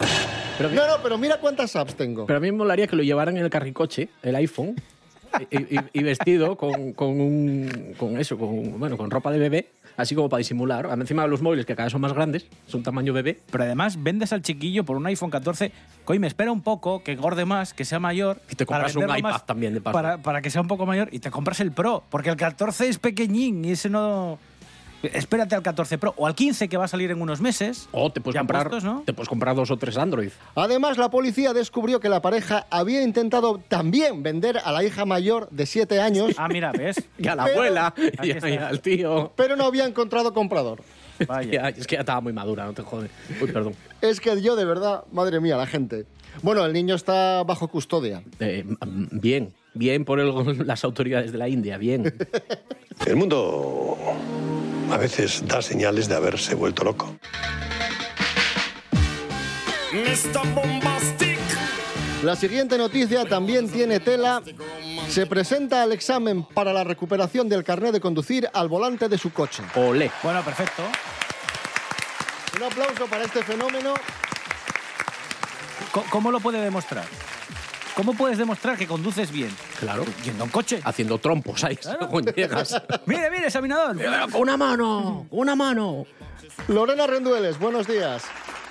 Pero- 0.57 0.71
no, 0.71 0.87
no, 0.87 0.95
pero 1.03 1.19
mira 1.19 1.39
cuántas 1.41 1.75
apps 1.75 1.97
tengo. 1.97 2.27
Pero 2.27 2.37
a 2.37 2.41
mí 2.41 2.53
me 2.53 2.59
molaría 2.59 2.87
que 2.87 2.95
lo 2.95 3.03
llevaran 3.03 3.37
en 3.37 3.43
el 3.45 3.51
carricoche, 3.51 4.09
el 4.23 4.37
iPhone, 4.37 4.81
y, 5.51 5.75
y- 5.77 5.81
y 5.93 6.03
vestido 6.03 6.57
con, 6.57 6.93
con 6.93 7.21
un, 7.21 7.95
con 7.99 8.19
eso, 8.19 8.39
con, 8.39 8.79
bueno, 8.79 8.97
con 8.97 9.11
ropa 9.11 9.31
de 9.31 9.39
bebé, 9.39 9.69
así 9.97 10.15
como 10.15 10.29
para 10.29 10.39
disimular. 10.39 10.89
Encima 10.93 11.23
de 11.23 11.29
los 11.29 11.43
móviles, 11.43 11.67
que 11.67 11.75
cada 11.75 11.87
vez 11.87 11.93
son 11.93 12.01
más 12.01 12.13
grandes, 12.13 12.47
son 12.67 12.83
tamaño 12.83 13.13
bebé. 13.13 13.39
Pero 13.51 13.65
además 13.65 14.03
vendes 14.03 14.33
al 14.33 14.43
chiquillo 14.43 14.85
por 14.85 14.97
un 14.97 15.07
iPhone 15.07 15.31
14. 15.31 15.73
Coy, 16.05 16.19
me 16.19 16.27
espera 16.27 16.53
un 16.53 16.63
poco, 16.63 17.03
que 17.03 17.13
engorde 17.13 17.45
más, 17.45 17.75
que 17.75 17.85
sea 17.85 17.99
mayor. 18.01 18.41
Y 18.51 18.55
te 18.57 18.67
compras 18.67 18.95
un 18.97 19.01
venderlo 19.03 19.29
iPad 19.29 19.43
también, 19.47 19.75
de 19.75 19.81
paso. 19.81 19.93
Para, 19.95 20.19
para 20.19 20.43
que 20.43 20.51
sea 20.51 20.61
un 20.61 20.69
poco 20.69 20.87
mayor 20.87 21.09
y 21.13 21.19
te 21.19 21.31
compras 21.31 21.61
el 21.61 21.73
Pro. 21.73 22.03
Porque 22.11 22.31
el 22.31 22.37
14 22.37 22.89
es 22.89 22.99
pequeñín 22.99 23.65
y 23.65 23.71
ese 23.73 23.89
no. 23.91 24.39
Espérate 25.13 25.55
al 25.55 25.63
14 25.63 25.99
Pro 25.99 26.15
o 26.17 26.27
al 26.27 26.35
15 26.35 26.69
que 26.69 26.77
va 26.77 26.85
a 26.85 26.89
salir 26.89 27.11
en 27.11 27.21
unos 27.21 27.41
meses. 27.41 27.89
O 27.93 28.11
te 28.13 28.21
puedes, 28.21 28.39
comprar, 28.39 28.69
puestos, 28.71 28.85
¿no? 28.85 29.03
te 29.05 29.13
puedes 29.13 29.29
comprar 29.29 29.55
dos 29.57 29.71
o 29.71 29.77
tres 29.77 29.97
Android. 29.99 30.31
Además, 30.55 30.97
la 30.99 31.11
policía 31.11 31.53
descubrió 31.53 32.01
que 32.01 32.09
la 32.09 32.23
pareja 32.23 32.67
había 32.71 33.03
intentado 33.03 33.59
también 33.69 34.23
vender 34.23 34.59
a 34.65 34.73
la 34.73 34.85
hija 34.85 35.05
mayor 35.05 35.49
de 35.51 35.67
7 35.67 36.01
años, 36.01 36.33
Ah, 36.39 36.49
mira, 36.49 36.73
¿ves? 36.73 36.97
Y 37.19 37.29
a 37.29 37.35
la 37.37 37.45
Pero- 37.45 37.57
abuela, 37.57 37.95
y, 38.23 38.29
y 38.49 38.57
al 38.57 38.81
tío. 38.81 39.33
pero 39.37 39.57
no 39.57 39.65
había 39.65 39.85
encontrado 39.87 40.33
comprador. 40.33 40.83
Vaya. 41.29 41.69
Es 41.69 41.87
que 41.87 41.95
ya 41.95 42.01
estaba 42.01 42.21
muy 42.21 42.33
madura, 42.33 42.65
no 42.65 42.73
te 42.73 42.83
jode. 42.83 43.09
Uy, 43.41 43.51
perdón. 43.53 43.75
Es 44.01 44.21
que 44.21 44.41
yo 44.43 44.57
de 44.57 44.65
verdad, 44.65 45.05
madre 45.13 45.39
mía, 45.41 45.57
la 45.57 45.67
gente. 45.67 46.07
Bueno, 46.43 46.65
el 46.67 46.73
niño 46.73 46.97
está 46.97 47.45
bajo 47.45 47.69
custodia. 47.69 48.23
Eh, 48.41 48.65
bien, 49.13 49.55
bien 49.75 50.05
por 50.05 50.19
el- 50.19 50.35
las 50.67 50.83
autoridades 50.83 51.31
de 51.31 51.39
la 51.39 51.49
India, 51.49 51.79
bien. 51.79 52.13
El 53.07 53.15
mundo 53.17 53.97
a 54.95 54.97
veces 54.97 55.43
da 55.45 55.61
señales 55.61 56.07
de 56.07 56.15
haberse 56.15 56.55
vuelto 56.55 56.85
loco. 56.85 57.17
La 62.23 62.37
siguiente 62.37 62.79
noticia 62.79 63.25
también 63.25 63.69
tiene 63.69 63.99
tela. 63.99 64.41
Se 65.09 65.27
presenta 65.27 65.83
al 65.83 65.91
examen 65.91 66.45
para 66.45 66.73
la 66.73 66.85
recuperación 66.85 67.49
del 67.49 67.65
carnet 67.65 67.91
de 67.93 68.01
conducir 68.01 68.49
al 68.55 68.69
volante 68.69 69.09
de 69.09 69.19
su 69.19 69.33
coche. 69.33 69.65
Olé. 69.75 70.13
Bueno, 70.23 70.43
perfecto. 70.45 70.85
Un 72.57 72.63
aplauso 72.63 73.07
para 73.07 73.25
este 73.25 73.43
fenómeno. 73.43 73.95
¿Cómo 76.09 76.31
lo 76.31 76.39
puede 76.39 76.61
demostrar? 76.61 77.05
¿Cómo 77.97 78.13
puedes 78.15 78.39
demostrar 78.39 78.77
que 78.77 78.87
conduces 78.87 79.31
bien? 79.31 79.51
Claro. 79.79 80.05
Yendo 80.25 80.45
en 80.45 80.51
coche. 80.51 80.81
Haciendo 80.85 81.19
trompos 81.19 81.63
ahí, 81.63 81.79
según 81.81 82.25
llegas. 82.25 82.83
Mire, 83.07 83.31
mire, 83.31 83.47
examinador. 83.47 83.97
Con 84.33 84.43
una 84.43 84.57
mano, 84.57 85.27
con 85.31 85.39
una 85.39 85.55
mano. 85.55 86.05
Lorena 86.69 87.07
Rendueles, 87.07 87.59
buenos 87.59 87.87
días. 87.87 88.25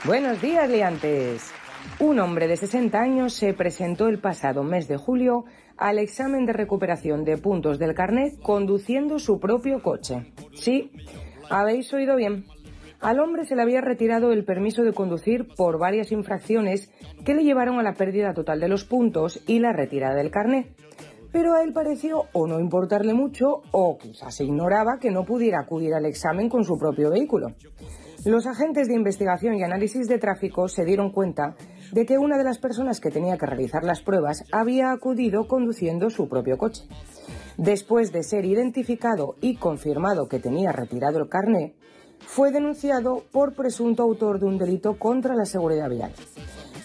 Buenos 0.03 0.41
días, 0.41 0.69
liantes. 0.69 1.51
Un 1.99 2.19
hombre 2.19 2.47
de 2.47 2.57
60 2.57 2.99
años 2.99 3.33
se 3.33 3.53
presentó 3.53 4.07
el 4.07 4.19
pasado 4.19 4.63
mes 4.63 4.87
de 4.87 4.97
julio 4.97 5.45
al 5.77 5.99
examen 5.99 6.45
de 6.45 6.53
recuperación 6.53 7.23
de 7.23 7.37
puntos 7.37 7.79
del 7.79 7.93
carnet 7.93 8.39
conduciendo 8.41 9.19
su 9.19 9.39
propio 9.39 9.81
coche. 9.81 10.33
Sí, 10.53 10.91
habéis 11.49 11.93
oído 11.93 12.15
bien. 12.15 12.45
Al 13.03 13.19
hombre 13.19 13.45
se 13.45 13.57
le 13.57 13.61
había 13.61 13.81
retirado 13.81 14.31
el 14.31 14.45
permiso 14.45 14.83
de 14.83 14.93
conducir 14.93 15.49
por 15.57 15.77
varias 15.77 16.13
infracciones 16.13 16.89
que 17.25 17.33
le 17.33 17.43
llevaron 17.43 17.77
a 17.77 17.83
la 17.83 17.95
pérdida 17.95 18.33
total 18.33 18.61
de 18.61 18.69
los 18.69 18.85
puntos 18.85 19.43
y 19.45 19.59
la 19.59 19.73
retirada 19.73 20.15
del 20.15 20.31
carnet. 20.31 20.73
Pero 21.29 21.53
a 21.53 21.63
él 21.63 21.73
pareció 21.73 22.23
o 22.31 22.47
no 22.47 22.61
importarle 22.61 23.13
mucho 23.13 23.63
o 23.71 23.97
quizás 23.97 24.33
se 24.33 24.45
ignoraba 24.45 24.99
que 25.01 25.11
no 25.11 25.25
pudiera 25.25 25.59
acudir 25.59 25.93
al 25.93 26.05
examen 26.05 26.47
con 26.47 26.63
su 26.63 26.77
propio 26.77 27.09
vehículo. 27.09 27.47
Los 28.23 28.47
agentes 28.47 28.87
de 28.87 28.95
investigación 28.95 29.55
y 29.55 29.63
análisis 29.63 30.07
de 30.07 30.17
tráfico 30.17 30.69
se 30.69 30.85
dieron 30.85 31.11
cuenta 31.11 31.57
de 31.91 32.05
que 32.05 32.17
una 32.17 32.37
de 32.37 32.45
las 32.45 32.57
personas 32.57 33.01
que 33.01 33.11
tenía 33.11 33.37
que 33.37 33.45
realizar 33.45 33.83
las 33.83 34.01
pruebas 34.01 34.45
había 34.53 34.93
acudido 34.93 35.45
conduciendo 35.49 36.09
su 36.09 36.29
propio 36.29 36.57
coche. 36.57 36.83
Después 37.57 38.13
de 38.13 38.23
ser 38.23 38.45
identificado 38.45 39.35
y 39.41 39.57
confirmado 39.57 40.29
que 40.29 40.39
tenía 40.39 40.71
retirado 40.71 41.19
el 41.19 41.27
carné, 41.27 41.75
fue 42.27 42.51
denunciado 42.51 43.23
por 43.31 43.53
presunto 43.53 44.03
autor 44.03 44.39
de 44.39 44.45
un 44.45 44.57
delito 44.57 44.97
contra 44.97 45.35
la 45.35 45.45
seguridad 45.45 45.89
vial. 45.89 46.11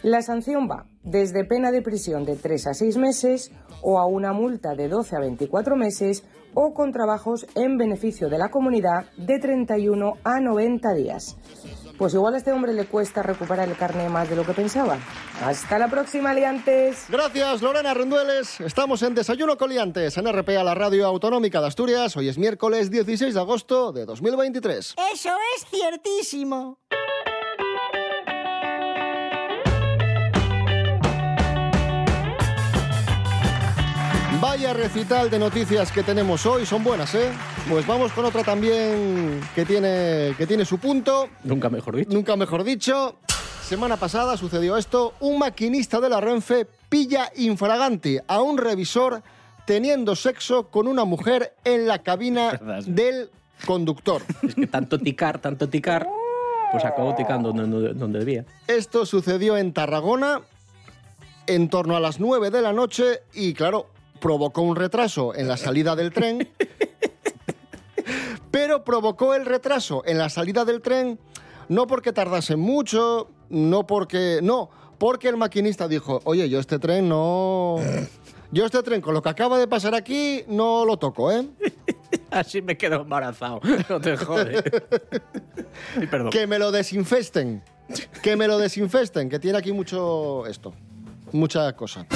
La 0.02 0.22
sanción 0.22 0.68
va 0.70 0.86
desde 1.02 1.44
pena 1.44 1.72
de 1.72 1.82
prisión 1.82 2.24
de 2.24 2.36
3 2.36 2.68
a 2.68 2.74
6 2.74 2.96
meses 2.98 3.50
o 3.82 3.98
a 3.98 4.06
una 4.06 4.32
multa 4.32 4.74
de 4.74 4.88
12 4.88 5.16
a 5.16 5.20
24 5.20 5.76
meses 5.76 6.24
o 6.54 6.72
con 6.72 6.92
trabajos 6.92 7.46
en 7.54 7.76
beneficio 7.78 8.28
de 8.28 8.38
la 8.38 8.50
comunidad 8.50 9.06
de 9.16 9.38
31 9.38 10.14
a 10.22 10.40
90 10.40 10.94
días. 10.94 11.36
Pues 11.98 12.14
igual 12.14 12.34
a 12.34 12.38
este 12.38 12.52
hombre 12.52 12.72
le 12.72 12.86
cuesta 12.86 13.24
recuperar 13.24 13.68
el 13.68 13.76
carné 13.76 14.08
más 14.08 14.30
de 14.30 14.36
lo 14.36 14.46
que 14.46 14.52
pensaba. 14.52 14.98
Hasta 15.42 15.80
la 15.80 15.88
próxima, 15.88 16.32
liantes. 16.32 17.06
Gracias, 17.08 17.60
Lorena 17.60 17.92
Rendueles. 17.92 18.60
Estamos 18.60 19.02
en 19.02 19.16
Desayuno 19.16 19.58
Coliantes 19.58 20.16
en 20.16 20.32
RPA, 20.32 20.62
la 20.62 20.76
radio 20.76 21.06
autonómica 21.06 21.60
de 21.60 21.66
Asturias. 21.66 22.16
Hoy 22.16 22.28
es 22.28 22.38
miércoles 22.38 22.92
16 22.92 23.34
de 23.34 23.40
agosto 23.40 23.90
de 23.90 24.06
2023. 24.06 24.94
Eso 25.12 25.30
es 25.56 25.66
ciertísimo. 25.68 26.78
Vaya 34.40 34.72
recital 34.72 35.30
de 35.30 35.38
noticias 35.38 35.90
que 35.90 36.04
tenemos 36.04 36.46
hoy, 36.46 36.64
son 36.64 36.84
buenas, 36.84 37.12
¿eh? 37.16 37.32
Pues 37.68 37.84
vamos 37.84 38.12
con 38.12 38.24
otra 38.24 38.44
también 38.44 39.40
que 39.52 39.64
tiene, 39.64 40.32
que 40.38 40.46
tiene 40.46 40.64
su 40.64 40.78
punto. 40.78 41.28
Nunca 41.42 41.68
mejor 41.68 41.96
dicho. 41.96 42.12
Nunca 42.12 42.36
mejor 42.36 42.62
dicho. 42.62 43.16
Semana 43.62 43.96
pasada 43.96 44.36
sucedió 44.36 44.76
esto. 44.76 45.14
Un 45.18 45.40
maquinista 45.40 45.98
de 45.98 46.08
la 46.08 46.20
Renfe 46.20 46.68
pilla 46.88 47.32
infraganti 47.36 48.18
a 48.28 48.40
un 48.40 48.58
revisor 48.58 49.22
teniendo 49.66 50.14
sexo 50.14 50.68
con 50.68 50.86
una 50.86 51.04
mujer 51.04 51.54
en 51.64 51.88
la 51.88 51.98
cabina 52.04 52.50
Verdad, 52.60 52.84
del 52.84 53.30
conductor. 53.66 54.22
Es 54.42 54.54
que 54.54 54.68
tanto 54.68 55.00
ticar, 55.00 55.40
tanto 55.40 55.68
ticar, 55.68 56.06
pues 56.70 56.84
acabó 56.84 57.12
ticando 57.16 57.52
donde, 57.52 57.92
donde 57.92 58.20
debía. 58.20 58.44
Esto 58.68 59.04
sucedió 59.04 59.56
en 59.56 59.72
Tarragona 59.72 60.42
en 61.48 61.68
torno 61.68 61.96
a 61.96 62.00
las 62.00 62.20
9 62.20 62.50
de 62.50 62.62
la 62.62 62.72
noche 62.72 63.22
y, 63.34 63.52
claro, 63.54 63.88
provocó 64.20 64.62
un 64.62 64.76
retraso 64.76 65.34
en 65.34 65.48
la 65.48 65.56
salida 65.56 65.96
del 65.96 66.12
tren. 66.12 66.48
Pero 68.50 68.84
provocó 68.84 69.34
el 69.34 69.44
retraso 69.44 70.02
en 70.06 70.18
la 70.18 70.30
salida 70.30 70.64
del 70.64 70.80
tren 70.80 71.18
no 71.68 71.86
porque 71.86 72.12
tardase 72.12 72.56
mucho, 72.56 73.28
no 73.50 73.86
porque... 73.86 74.40
No, 74.42 74.70
porque 74.98 75.28
el 75.28 75.36
maquinista 75.36 75.86
dijo, 75.86 76.20
oye, 76.24 76.48
yo 76.48 76.58
este 76.58 76.78
tren 76.78 77.08
no... 77.08 77.76
Yo 78.50 78.64
este 78.64 78.82
tren, 78.82 79.02
con 79.02 79.12
lo 79.12 79.20
que 79.20 79.28
acaba 79.28 79.58
de 79.58 79.68
pasar 79.68 79.94
aquí, 79.94 80.42
no 80.48 80.86
lo 80.86 80.96
toco, 80.96 81.30
¿eh? 81.30 81.46
Así 82.30 82.62
me 82.62 82.78
quedo 82.78 83.02
embarazado. 83.02 83.60
No 83.90 84.00
te 84.00 84.16
jodes. 84.16 84.62
Perdón. 86.10 86.30
Que 86.30 86.46
me 86.46 86.58
lo 86.58 86.72
desinfesten. 86.72 87.62
Que 88.22 88.36
me 88.36 88.48
lo 88.48 88.56
desinfesten, 88.56 89.28
que 89.28 89.38
tiene 89.38 89.58
aquí 89.58 89.70
mucho 89.72 90.46
esto. 90.46 90.72
Mucha 91.30 91.70
cosa. 91.74 92.06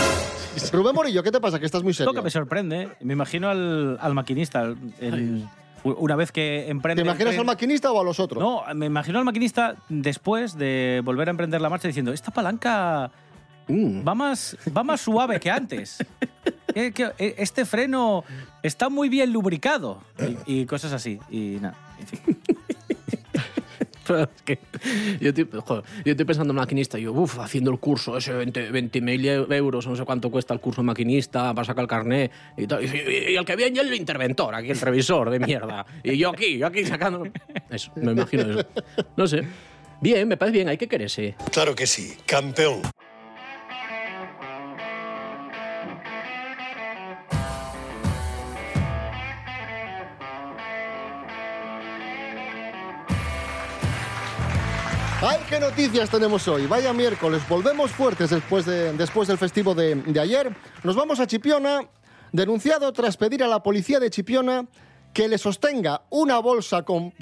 Rubén 0.72 0.94
Morillo, 0.94 1.22
¿qué 1.22 1.30
te 1.32 1.40
pasa? 1.40 1.58
Que 1.58 1.66
estás 1.66 1.82
muy 1.82 1.94
serio. 1.94 2.12
Lo 2.12 2.18
que 2.18 2.22
me 2.24 2.30
sorprende, 2.30 2.88
me 3.00 3.12
imagino 3.12 3.48
al, 3.48 3.98
al 4.00 4.14
maquinista. 4.14 4.62
el- 4.62 4.76
el- 5.00 5.48
una 5.84 6.14
vez 6.14 6.30
que 6.30 6.68
emprende. 6.70 7.02
¿Te 7.02 7.08
imaginas 7.08 7.36
al 7.36 7.44
maquinista 7.44 7.90
o 7.90 8.00
a 8.00 8.04
los 8.04 8.20
otros? 8.20 8.40
No, 8.40 8.62
me 8.74 8.86
imagino 8.86 9.18
al 9.18 9.24
maquinista 9.24 9.74
después 9.88 10.56
de 10.56 11.02
volver 11.04 11.26
a 11.28 11.30
emprender 11.32 11.60
la 11.60 11.68
marcha 11.68 11.88
diciendo: 11.88 12.12
Esta 12.12 12.30
palanca 12.30 13.10
Mm. 13.68 14.06
va 14.06 14.14
más, 14.14 14.56
va 14.76 14.82
más 14.84 15.00
suave 15.00 15.38
que 15.40 15.50
antes. 15.50 15.98
Eh, 16.74 16.90
eh, 17.18 17.34
Este 17.36 17.66
freno 17.66 18.24
está 18.62 18.88
muy 18.88 19.10
bien 19.10 19.30
lubricado. 19.30 20.00
Y, 20.46 20.60
y 20.62 20.66
cosas 20.66 20.94
así. 20.94 21.18
Y 21.30 21.58
nada, 21.60 21.76
en 22.00 22.06
fin. 22.06 22.38
Es 24.20 24.42
que 24.44 24.58
yo, 25.20 25.28
estoy, 25.30 25.48
joder, 25.64 25.84
yo 26.04 26.10
estoy 26.12 26.24
pensando 26.26 26.52
en 26.52 26.56
maquinista 26.56 26.98
y 26.98 27.02
yo, 27.02 27.12
uff, 27.12 27.38
haciendo 27.38 27.70
el 27.70 27.78
curso, 27.78 28.16
ese 28.16 28.32
20 28.32 28.70
20.000 28.72 29.52
euros, 29.52 29.86
no 29.86 29.96
sé 29.96 30.04
cuánto 30.04 30.30
cuesta 30.30 30.54
el 30.54 30.60
curso 30.60 30.80
de 30.82 30.86
maquinista 30.86 31.52
para 31.54 31.64
sacar 31.64 31.82
el 31.82 31.88
carnet 31.88 32.30
y 32.56 32.66
tal. 32.66 32.82
Y, 32.84 32.86
y- 32.86 33.32
y 33.32 33.36
el 33.36 33.44
que 33.44 33.56
viene 33.56 33.80
el 33.80 33.94
interventor, 33.94 34.54
aquí 34.54 34.70
el 34.70 34.80
revisor 34.80 35.30
de 35.30 35.38
mierda. 35.40 35.84
Y 36.02 36.16
yo 36.18 36.30
aquí, 36.30 36.58
yo 36.58 36.66
aquí 36.66 36.84
sacando. 36.84 37.24
Eso, 37.70 37.92
me 37.96 38.12
imagino 38.12 38.42
eso. 38.60 38.68
No 39.16 39.26
sé. 39.26 39.42
Bien, 40.00 40.26
me 40.26 40.36
parece 40.36 40.56
bien, 40.58 40.68
hay 40.68 40.76
que 40.76 40.88
quererse. 40.88 41.36
Claro 41.52 41.74
que 41.74 41.86
sí, 41.86 42.14
campeón. 42.26 42.82
¡Ay, 55.24 55.38
qué 55.48 55.60
noticias 55.60 56.10
tenemos 56.10 56.46
hoy! 56.48 56.66
Vaya 56.66 56.92
miércoles, 56.92 57.42
volvemos 57.48 57.90
fuertes 57.92 58.30
después, 58.30 58.66
de, 58.66 58.92
después 58.94 59.28
del 59.28 59.38
festivo 59.38 59.74
de, 59.74 59.94
de 59.94 60.20
ayer. 60.20 60.54
Nos 60.82 60.96
vamos 60.96 61.20
a 61.20 61.26
Chipiona, 61.26 61.80
denunciado 62.32 62.92
tras 62.92 63.16
pedir 63.16 63.42
a 63.44 63.46
la 63.48 63.62
policía 63.62 64.00
de 64.00 64.10
Chipiona 64.10 64.66
que 65.12 65.28
le 65.28 65.38
sostenga 65.38 66.02
una 66.10 66.38
bolsa 66.40 66.82
con, 66.82 67.12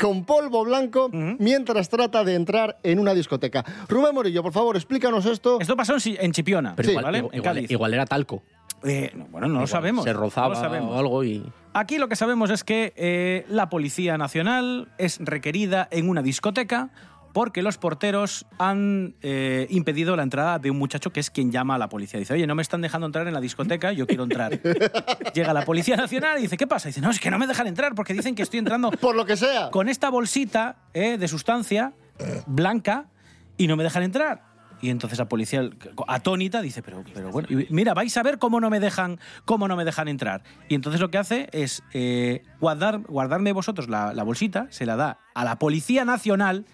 con 0.00 0.24
polvo 0.24 0.64
blanco 0.64 1.10
mientras 1.12 1.90
trata 1.90 2.24
de 2.24 2.34
entrar 2.36 2.78
en 2.82 2.98
una 2.98 3.12
discoteca. 3.12 3.64
Rubén 3.88 4.14
Morillo, 4.14 4.42
por 4.42 4.52
favor, 4.52 4.76
explícanos 4.76 5.26
esto. 5.26 5.58
Esto 5.60 5.76
pasó 5.76 5.96
en, 6.04 6.32
Chipiona, 6.32 6.74
Pero 6.74 6.86
Sí. 6.86 6.90
igual, 6.92 7.04
¿vale? 7.04 7.18
igual- 7.18 7.34
en 7.34 7.42
Cádiz. 7.42 7.70
igual 7.70 7.92
era 7.94 8.06
talco. 8.06 8.42
Eh, 8.84 9.12
no, 9.14 9.26
bueno, 9.26 9.46
no 9.46 9.60
lo 9.60 9.66
sabemos. 9.68 10.02
Se 10.04 10.12
rozaba 10.12 10.56
sabemos. 10.56 10.92
o 10.94 10.98
algo 10.98 11.22
y. 11.22 11.44
Aquí 11.74 11.98
lo 11.98 12.08
que 12.08 12.16
sabemos 12.16 12.50
es 12.50 12.64
que 12.64 12.92
eh, 12.96 13.44
la 13.48 13.68
Policía 13.68 14.18
Nacional 14.18 14.88
es 14.98 15.18
requerida 15.20 15.86
en 15.92 16.08
una 16.08 16.20
discoteca 16.22 16.90
porque 17.32 17.62
los 17.62 17.78
porteros 17.78 18.46
han 18.58 19.14
eh, 19.22 19.66
impedido 19.70 20.16
la 20.16 20.22
entrada 20.22 20.58
de 20.58 20.70
un 20.70 20.78
muchacho 20.78 21.10
que 21.10 21.20
es 21.20 21.30
quien 21.30 21.50
llama 21.50 21.76
a 21.76 21.78
la 21.78 21.88
policía. 21.88 22.20
Dice, 22.20 22.34
oye, 22.34 22.46
no 22.46 22.54
me 22.54 22.62
están 22.62 22.80
dejando 22.82 23.06
entrar 23.06 23.26
en 23.26 23.34
la 23.34 23.40
discoteca, 23.40 23.92
yo 23.92 24.06
quiero 24.06 24.24
entrar. 24.24 24.60
Llega 25.34 25.52
la 25.52 25.64
Policía 25.64 25.96
Nacional 25.96 26.38
y 26.38 26.42
dice, 26.42 26.56
¿qué 26.56 26.66
pasa? 26.66 26.88
Dice, 26.88 27.00
no, 27.00 27.10
es 27.10 27.20
que 27.20 27.30
no 27.30 27.38
me 27.38 27.46
dejan 27.46 27.66
entrar 27.66 27.94
porque 27.94 28.12
dicen 28.12 28.34
que 28.34 28.42
estoy 28.42 28.58
entrando 28.58 28.90
Por 29.00 29.16
lo 29.16 29.24
que 29.24 29.36
sea. 29.36 29.70
con 29.70 29.88
esta 29.88 30.10
bolsita 30.10 30.76
eh, 30.94 31.16
de 31.18 31.28
sustancia 31.28 31.94
blanca 32.46 33.06
y 33.56 33.66
no 33.66 33.76
me 33.76 33.84
dejan 33.84 34.02
entrar. 34.02 34.51
Y 34.82 34.90
entonces 34.90 35.18
la 35.18 35.28
policía, 35.28 35.70
atónita, 36.08 36.60
dice, 36.60 36.82
pero, 36.82 37.02
pero 37.14 37.30
bueno, 37.30 37.48
mira, 37.70 37.94
vais 37.94 38.14
a 38.16 38.22
ver 38.22 38.38
cómo 38.38 38.60
no 38.60 38.68
me 38.68 38.80
dejan, 38.80 39.18
cómo 39.44 39.68
no 39.68 39.76
me 39.76 39.84
dejan 39.84 40.08
entrar. 40.08 40.42
Y 40.68 40.74
entonces 40.74 41.00
lo 41.00 41.08
que 41.10 41.18
hace 41.18 41.48
es 41.52 41.82
eh, 41.94 42.42
guardar, 42.60 42.98
guardarme 43.02 43.52
vosotros 43.52 43.88
la, 43.88 44.12
la 44.12 44.24
bolsita, 44.24 44.66
se 44.70 44.84
la 44.84 44.96
da 44.96 45.18
a 45.34 45.44
la 45.44 45.58
Policía 45.60 46.04
Nacional 46.04 46.66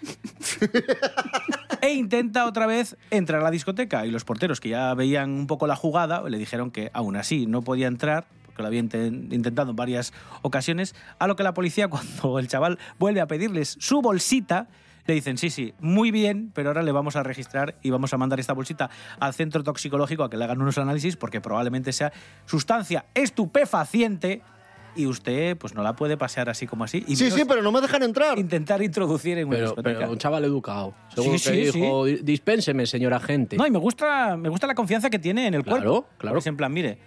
e 1.81 1.93
intenta 1.93 2.47
otra 2.47 2.67
vez 2.67 2.97
entrar 3.11 3.41
a 3.41 3.45
la 3.45 3.51
discoteca. 3.51 4.07
Y 4.07 4.11
los 4.11 4.25
porteros, 4.25 4.61
que 4.61 4.71
ya 4.71 4.95
veían 4.95 5.31
un 5.31 5.47
poco 5.47 5.67
la 5.67 5.77
jugada, 5.77 6.23
le 6.29 6.39
dijeron 6.39 6.71
que 6.71 6.91
aún 6.95 7.17
así 7.17 7.47
no 7.47 7.63
podía 7.63 7.87
entrar, 7.87 8.27
porque 8.47 8.63
lo 8.63 8.69
había 8.69 8.81
inten- 8.83 9.33
intentado 9.33 9.71
en 9.71 9.77
varias 9.77 10.13
ocasiones, 10.43 10.95
a 11.19 11.27
lo 11.27 11.37
que 11.37 11.43
la 11.43 11.55
policía, 11.55 11.89
cuando 11.91 12.39
el 12.39 12.49
chaval 12.49 12.79
vuelve 12.99 13.21
a 13.21 13.27
pedirles 13.27 13.77
su 13.81 14.01
bolsita, 14.03 14.69
le 15.09 15.15
dicen, 15.15 15.39
sí, 15.39 15.49
sí, 15.49 15.73
muy 15.81 16.11
bien, 16.11 16.51
pero 16.55 16.69
ahora 16.69 16.83
le 16.83 16.93
vamos 16.93 17.17
a 17.17 17.23
registrar 17.23 17.77
y 17.83 17.89
vamos 17.89 18.13
a 18.13 18.19
mandar 18.19 18.39
esta 18.41 18.53
bolsita 18.53 18.91
al 19.19 19.33
centro 19.33 19.65
toxicológico 19.65 20.23
a 20.23 20.29
que 20.29 20.37
le 20.37 20.45
hagan 20.45 20.61
unos 20.61 20.77
análisis 20.77 21.17
porque 21.17 21.41
probablemente 21.41 21.93
sea 21.95 22.13
sustancia 22.45 23.07
estupefaciente 23.15 24.43
y 24.95 25.07
usted 25.07 25.57
pues 25.57 25.75
no 25.75 25.83
la 25.83 25.97
puede 25.97 26.19
pasear 26.19 26.51
así 26.51 26.67
como 26.67 26.85
así. 26.85 27.05
Y 27.07 27.17
Sí, 27.17 27.31
sí, 27.31 27.43
pero 27.49 27.63
no 27.63 27.73
me 27.73 27.81
dejan 27.81 28.03
entrar. 28.03 28.39
intentar 28.39 28.83
introducir 28.83 29.39
en 29.39 29.47
una 29.49 29.57
Pero, 29.57 29.67
discoteca. 29.69 29.99
pero 30.01 30.11
un 30.13 30.19
chaval 30.19 30.45
educado. 30.45 30.93
Seguro 31.15 31.39
Sí, 31.39 31.51
que 31.53 31.73
sí, 31.73 31.79
dijo, 31.79 32.05
dispénseme, 32.05 32.85
señor 32.85 33.15
agente. 33.15 33.57
No, 33.57 33.67
y 33.67 33.71
me 33.71 33.79
gusta, 33.79 34.37
me 34.37 34.51
gusta 34.51 34.67
la 34.67 34.75
confianza 34.75 35.09
que 35.09 35.19
tiene 35.19 35.47
en 35.47 35.55
el 35.55 35.63
Claro, 35.65 35.81
cuerpo. 35.81 36.09
claro. 36.19 36.35
Porque 36.35 36.41
es 36.41 36.47
en 36.49 36.57
plan, 36.59 36.71
mire, 36.73 36.99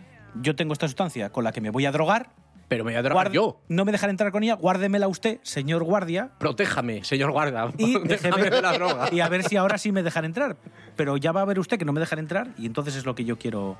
yo 0.41 0.55
tengo 0.55 0.73
esta 0.73 0.87
sustancia 0.87 1.29
con 1.29 1.43
la 1.43 1.51
que 1.51 1.61
me 1.61 1.69
voy 1.69 1.85
a 1.85 1.91
drogar. 1.91 2.29
Pero 2.71 2.85
me 2.85 2.93
voy 2.97 3.05
a 3.05 3.13
guard- 3.13 3.33
yo. 3.33 3.59
No 3.67 3.83
me 3.83 3.91
dejan 3.91 4.09
entrar 4.11 4.31
con 4.31 4.43
ella, 4.43 4.53
guárdemela 4.53 5.09
usted, 5.09 5.41
señor 5.43 5.83
guardia. 5.83 6.31
Protéjame, 6.39 7.03
señor 7.03 7.31
guarda. 7.33 7.69
Y, 7.77 7.99
Déjame 8.07 8.49
de 8.49 8.61
la 8.61 8.71
droga. 8.71 9.09
y 9.11 9.19
a 9.19 9.27
ver 9.27 9.43
si 9.43 9.57
ahora 9.57 9.77
sí 9.77 9.91
me 9.91 10.03
dejan 10.03 10.23
entrar. 10.23 10.55
Pero 10.95 11.17
ya 11.17 11.33
va 11.33 11.41
a 11.41 11.45
ver 11.45 11.59
usted 11.59 11.77
que 11.77 11.83
no 11.83 11.91
me 11.91 11.99
dejan 11.99 12.19
entrar 12.19 12.53
y 12.57 12.65
entonces 12.65 12.95
es 12.95 13.05
lo 13.05 13.13
que 13.13 13.25
yo 13.25 13.37
quiero, 13.37 13.77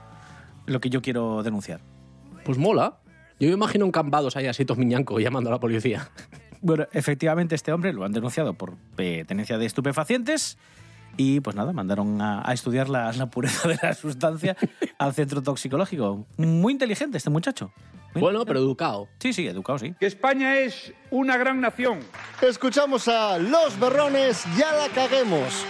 lo 0.65 0.81
que 0.81 0.89
yo 0.89 1.01
quiero 1.01 1.41
denunciar. 1.41 1.79
Pues 2.43 2.57
mola. 2.57 2.97
Yo 3.39 3.47
me 3.47 3.53
imagino 3.53 3.85
un 3.85 3.93
cambados 3.93 4.35
ahí 4.35 4.47
así, 4.47 4.65
miñanco, 4.75 5.21
llamando 5.21 5.49
a 5.49 5.53
la 5.53 5.59
policía. 5.61 6.09
Bueno, 6.63 6.85
efectivamente 6.91 7.55
este 7.55 7.71
hombre 7.71 7.91
lo 7.93 8.03
han 8.03 8.11
denunciado 8.11 8.53
por 8.53 8.75
eh, 8.97 9.23
tenencia 9.27 9.57
de 9.57 9.65
estupefacientes 9.65 10.59
y 11.17 11.39
pues 11.39 11.55
nada, 11.55 11.73
mandaron 11.73 12.21
a, 12.21 12.47
a 12.47 12.53
estudiar 12.53 12.87
la, 12.87 13.11
la 13.13 13.31
pureza 13.31 13.67
de 13.67 13.79
la 13.81 13.93
sustancia 13.95 14.55
al 14.99 15.13
centro 15.15 15.41
toxicológico. 15.41 16.27
Muy 16.37 16.73
inteligente 16.73 17.17
este 17.17 17.31
muchacho. 17.31 17.71
Bueno, 18.13 18.45
pero 18.45 18.59
eh. 18.59 18.63
educado. 18.63 19.07
Sí, 19.19 19.33
sí, 19.33 19.47
educado, 19.47 19.79
sí. 19.79 19.95
Que 19.99 20.05
España 20.05 20.57
es 20.57 20.93
una 21.09 21.37
gran 21.37 21.61
nación. 21.61 21.99
Escuchamos 22.41 23.07
a 23.07 23.37
Los 23.37 23.79
Berrones, 23.79 24.43
ya 24.57 24.73
la 24.73 24.87
caguemos. 24.89 25.65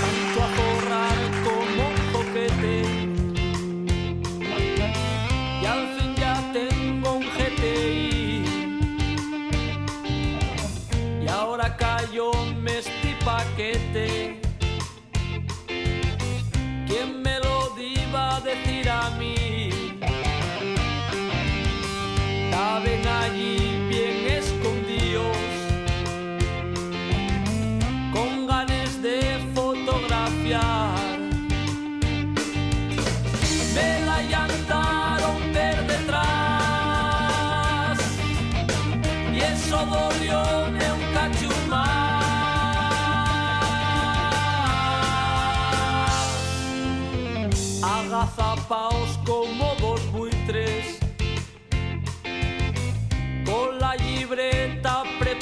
Tanto 0.00 0.42
a 0.42 0.48
borrar 0.56 1.18
como 1.42 1.88
un 1.88 1.96
toquete. 2.12 2.82
Y 5.62 5.66
al 5.66 5.88
fin 5.96 6.14
ya 6.16 6.52
tengo 6.52 7.14
un 7.14 7.24
GTI. 7.24 8.44
Y 11.24 11.28
ahora 11.28 11.76
cayó 11.76 12.30
este 12.66 13.16
paquete. 13.24 14.43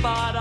spot 0.02 0.31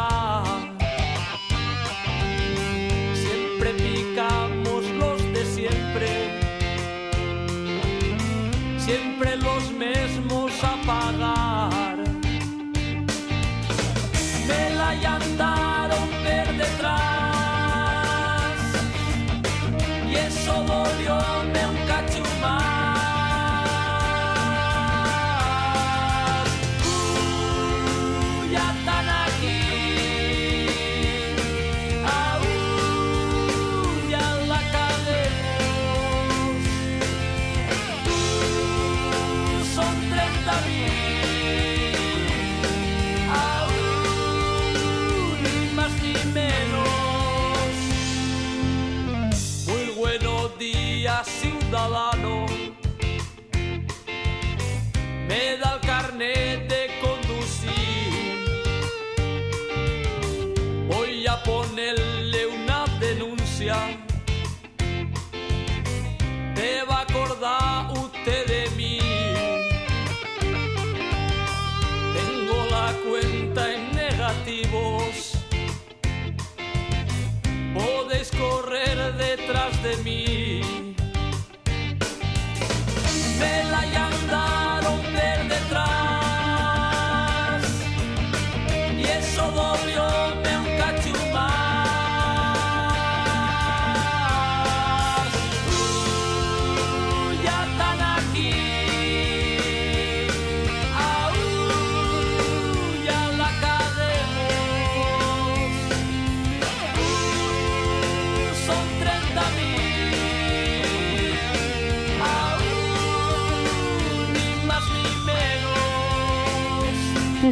detrás 79.61 79.83
de 79.83 79.97
mí. 80.03 80.30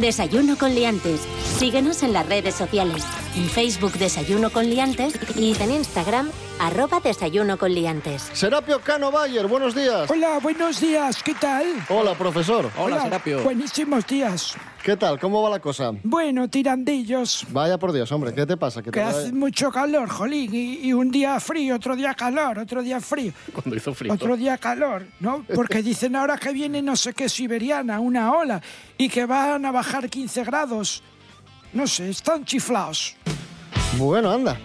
Desayuno 0.00 0.56
con 0.56 0.74
liantes. 0.74 1.20
Síguenos 1.58 2.02
en 2.02 2.12
las 2.12 2.26
redes 2.26 2.54
sociales. 2.54 3.04
En 3.36 3.48
Facebook 3.48 3.92
Desayuno 3.92 4.50
con 4.50 4.68
liantes 4.68 5.14
y 5.36 5.54
en 5.60 5.70
Instagram 5.72 6.30
arroba 6.60 7.00
Desayuno 7.00 7.56
con 7.56 7.72
liantes. 7.72 8.28
Serapio 8.34 8.80
Cano 8.80 9.10
Bayer, 9.10 9.46
buenos 9.46 9.74
días. 9.74 10.10
Hola, 10.10 10.38
buenos 10.42 10.78
días, 10.80 11.22
¿qué 11.22 11.34
tal? 11.34 11.66
Hola, 11.88 12.14
profesor. 12.14 12.70
Buenísimos 13.42 14.06
días. 14.06 14.54
¿Qué 14.82 14.96
tal? 14.96 15.18
¿Cómo 15.18 15.42
va 15.42 15.48
la 15.50 15.58
cosa? 15.58 15.90
Bueno, 16.02 16.48
tirandillos. 16.48 17.46
Vaya 17.50 17.78
por 17.78 17.92
Dios, 17.92 18.10
hombre, 18.12 18.34
¿qué 18.34 18.44
te 18.46 18.56
pasa? 18.56 18.82
¿Que 18.82 18.90
Que 18.90 19.00
te 19.00 19.04
va- 19.04 19.10
hace 19.10 19.32
mucho 19.32 19.70
calor, 19.70 20.08
jolín, 20.10 20.54
y, 20.54 20.80
y 20.86 20.92
un 20.92 21.10
día 21.10 21.40
frío, 21.40 21.76
otro 21.76 21.96
día 21.96 22.14
calor, 22.14 22.58
otro 22.58 22.82
día 22.82 23.00
frío, 23.00 23.32
Cuando 23.54 23.76
hizo 23.76 23.94
frío. 23.94 24.12
otro 24.12 24.36
día 24.36 24.58
calor, 24.58 25.06
¿no? 25.20 25.44
Porque 25.54 25.82
dicen 25.82 26.14
ahora 26.16 26.36
que 26.36 26.52
viene 26.52 26.82
no 26.82 26.94
sé 26.96 27.14
qué 27.14 27.28
siberiana, 27.28 28.00
una 28.00 28.32
ola, 28.32 28.60
y 28.98 29.08
que 29.08 29.24
van 29.24 29.64
a 29.64 29.70
bajar 29.72 30.08
15 30.10 30.44
grados. 30.44 31.02
No 31.72 31.86
sé, 31.86 32.10
están 32.10 32.44
chiflados. 32.44 33.14
Bueno, 33.96 34.30
anda. 34.30 34.58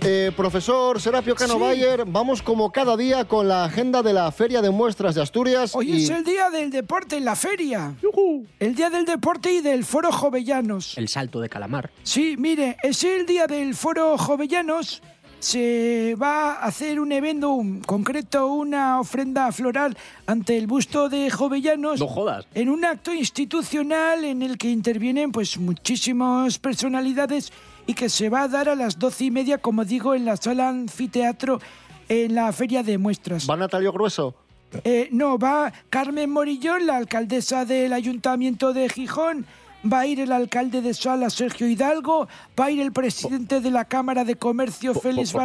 Eh, 0.00 0.32
profesor 0.36 1.00
Serapio 1.00 1.34
Cano 1.34 1.54
Sí. 1.54 1.60
Bayer, 1.60 2.04
vamos 2.06 2.42
como 2.42 2.70
cada 2.72 2.96
día 2.96 3.24
con 3.26 3.48
la 3.48 3.64
agenda 3.64 4.02
de 4.02 4.12
la 4.12 4.30
Feria 4.32 4.60
de 4.60 4.70
Muestras 4.70 5.14
de 5.14 5.22
Asturias. 5.22 5.74
Hoy 5.74 5.92
y- 5.92 6.02
es 6.04 6.10
el 6.10 6.24
día 6.24 6.50
del 6.50 6.70
deporte 6.70 7.16
en 7.16 7.24
la 7.24 7.36
feria. 7.36 7.94
El 8.58 8.74
día 8.74 8.90
del 8.90 9.06
deporte 9.06 9.52
y 9.52 9.60
del 9.60 9.84
foro 9.84 10.12
Jovellanos. 10.12 10.98
El 10.98 11.08
salto 11.08 11.40
de 11.40 11.48
calamar. 11.48 11.90
Sí, 12.02 12.34
mire, 12.38 12.76
es 12.82 13.02
el 13.04 13.24
día 13.24 13.46
del 13.46 13.74
foro 13.74 14.18
Jovellanos. 14.18 15.00
Se 15.38 16.16
va 16.20 16.52
a 16.54 16.64
hacer 16.64 16.98
un 17.00 17.12
evento, 17.12 17.50
un 17.50 17.80
concreto, 17.80 18.46
una 18.46 18.98
ofrenda 19.00 19.52
floral 19.52 19.94
ante 20.26 20.56
el 20.56 20.66
busto 20.66 21.08
de 21.10 21.30
Jovellanos. 21.30 22.00
No 22.00 22.06
jodas. 22.08 22.46
En 22.54 22.68
un 22.70 22.84
acto 22.84 23.12
institucional 23.12 24.24
en 24.24 24.40
el 24.42 24.56
que 24.58 24.70
intervienen 24.70 25.32
pues 25.32 25.58
muchísimas 25.58 26.58
personalidades 26.58 27.52
y 27.86 27.94
que 27.94 28.08
se 28.08 28.28
va 28.28 28.42
a 28.42 28.48
dar 28.48 28.68
a 28.68 28.74
las 28.74 28.98
doce 28.98 29.24
y 29.26 29.30
media, 29.30 29.58
como 29.58 29.84
digo, 29.84 30.14
en 30.14 30.24
la 30.24 30.36
sala 30.36 30.68
anfiteatro 30.68 31.60
en 32.08 32.34
la 32.34 32.52
feria 32.52 32.82
de 32.82 32.98
muestras. 32.98 33.48
¿Va 33.48 33.56
Natalio 33.56 33.92
Grueso? 33.92 34.34
Eh, 34.84 35.08
no, 35.12 35.38
va 35.38 35.72
Carmen 35.88 36.30
Morillón, 36.30 36.86
la 36.86 36.96
alcaldesa 36.96 37.64
del 37.64 37.92
Ayuntamiento 37.92 38.72
de 38.72 38.88
Gijón. 38.88 39.46
Va 39.90 40.00
a 40.00 40.06
ir 40.06 40.18
el 40.20 40.32
alcalde 40.32 40.80
de 40.80 40.94
Sala, 40.94 41.28
Sergio 41.30 41.68
Hidalgo. 41.68 42.26
Va 42.58 42.66
a 42.66 42.70
ir 42.70 42.80
el 42.80 42.90
presidente 42.92 43.60
de 43.60 43.70
la 43.70 43.84
Cámara 43.84 44.24
de 44.24 44.36
Comercio, 44.36 44.94
¿Por- 44.94 45.02
Félix 45.02 45.30
qué? 45.32 45.38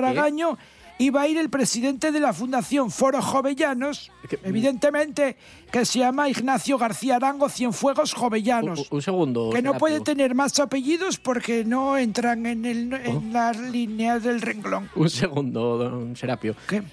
Va 1.07 1.21
a 1.21 1.27
ir 1.27 1.37
el 1.37 1.49
presidente 1.49 2.11
de 2.11 2.19
la 2.19 2.33
Fundación 2.33 2.91
Foro 2.91 3.21
Jovellanos, 3.21 4.11
evidentemente, 4.43 5.37
que 5.71 5.85
se 5.85 5.99
llama 5.99 6.27
Ignacio 6.29 6.77
García 6.77 7.15
Arango 7.15 7.47
Cienfuegos 7.49 8.13
Jovellanos. 8.13 8.79
Un, 8.91 8.97
un 8.97 9.01
segundo. 9.01 9.49
que 9.49 9.61
no 9.61 9.77
puede 9.77 10.01
tener 10.01 10.35
más 10.35 10.59
apellidos 10.59 11.17
porque 11.17 11.63
no 11.63 11.97
entran 11.97 12.45
en, 12.45 12.65
el, 12.65 12.93
en 12.93 13.31
las 13.31 13.57
líneas 13.57 14.23
del 14.23 14.41
renglón. 14.41 14.89
Un 14.95 15.09
segundo, 15.09 15.77
don 15.77 16.15
Serapio. 16.17 16.53
¿Qué? 16.67 16.83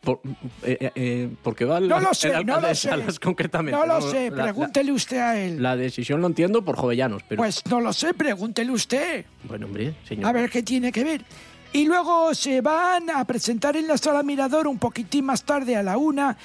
Por, 0.00 0.20
eh, 0.62 0.78
eh, 0.80 0.92
eh, 0.94 1.30
porque 1.42 1.64
va 1.66 1.80
No 1.80 2.00
lo 2.00 2.14
sé, 2.14 2.28
el 2.28 2.46
no 2.46 2.54
alcalde 2.56 2.62
lo 2.62 2.68
de 2.68 3.12
sé. 3.12 3.20
Concretamente. 3.20 3.78
No 3.78 3.86
lo 3.86 4.00
sé, 4.00 4.30
la- 4.30 4.44
pregúntele 4.44 4.90
usted 4.92 5.18
a 5.18 5.38
él. 5.38 5.62
La, 5.62 5.76
decisión 5.76 6.20
lo 6.22 6.26
entiendo 6.26 6.64
por 6.64 6.76
jovellanos, 6.76 7.22
pero. 7.28 7.40
Pues 7.40 7.62
no 7.66 7.80
lo 7.80 7.92
sé, 7.92 8.14
pregúntele 8.14 8.72
usted. 8.72 9.26
bueno, 9.44 9.66
hombre, 9.66 9.94
señor. 10.08 10.26
A 10.26 10.32
ver 10.32 10.48
qué 10.50 10.62
tiene 10.62 10.90
que 10.90 11.04
ver. 11.04 11.24
Y 11.72 11.84
luego 11.84 12.34
se 12.34 12.60
van 12.60 13.10
a 13.10 13.24
presentar 13.24 13.76
en 13.76 13.86
la 13.86 13.96
sala 13.96 14.22
Mirador 14.22 14.66
un 14.66 14.78
poquitín 14.78 15.26
más 15.26 15.44
tarde 15.44 15.76
a 15.76 15.82
la 15.82 15.96
una 15.96 16.36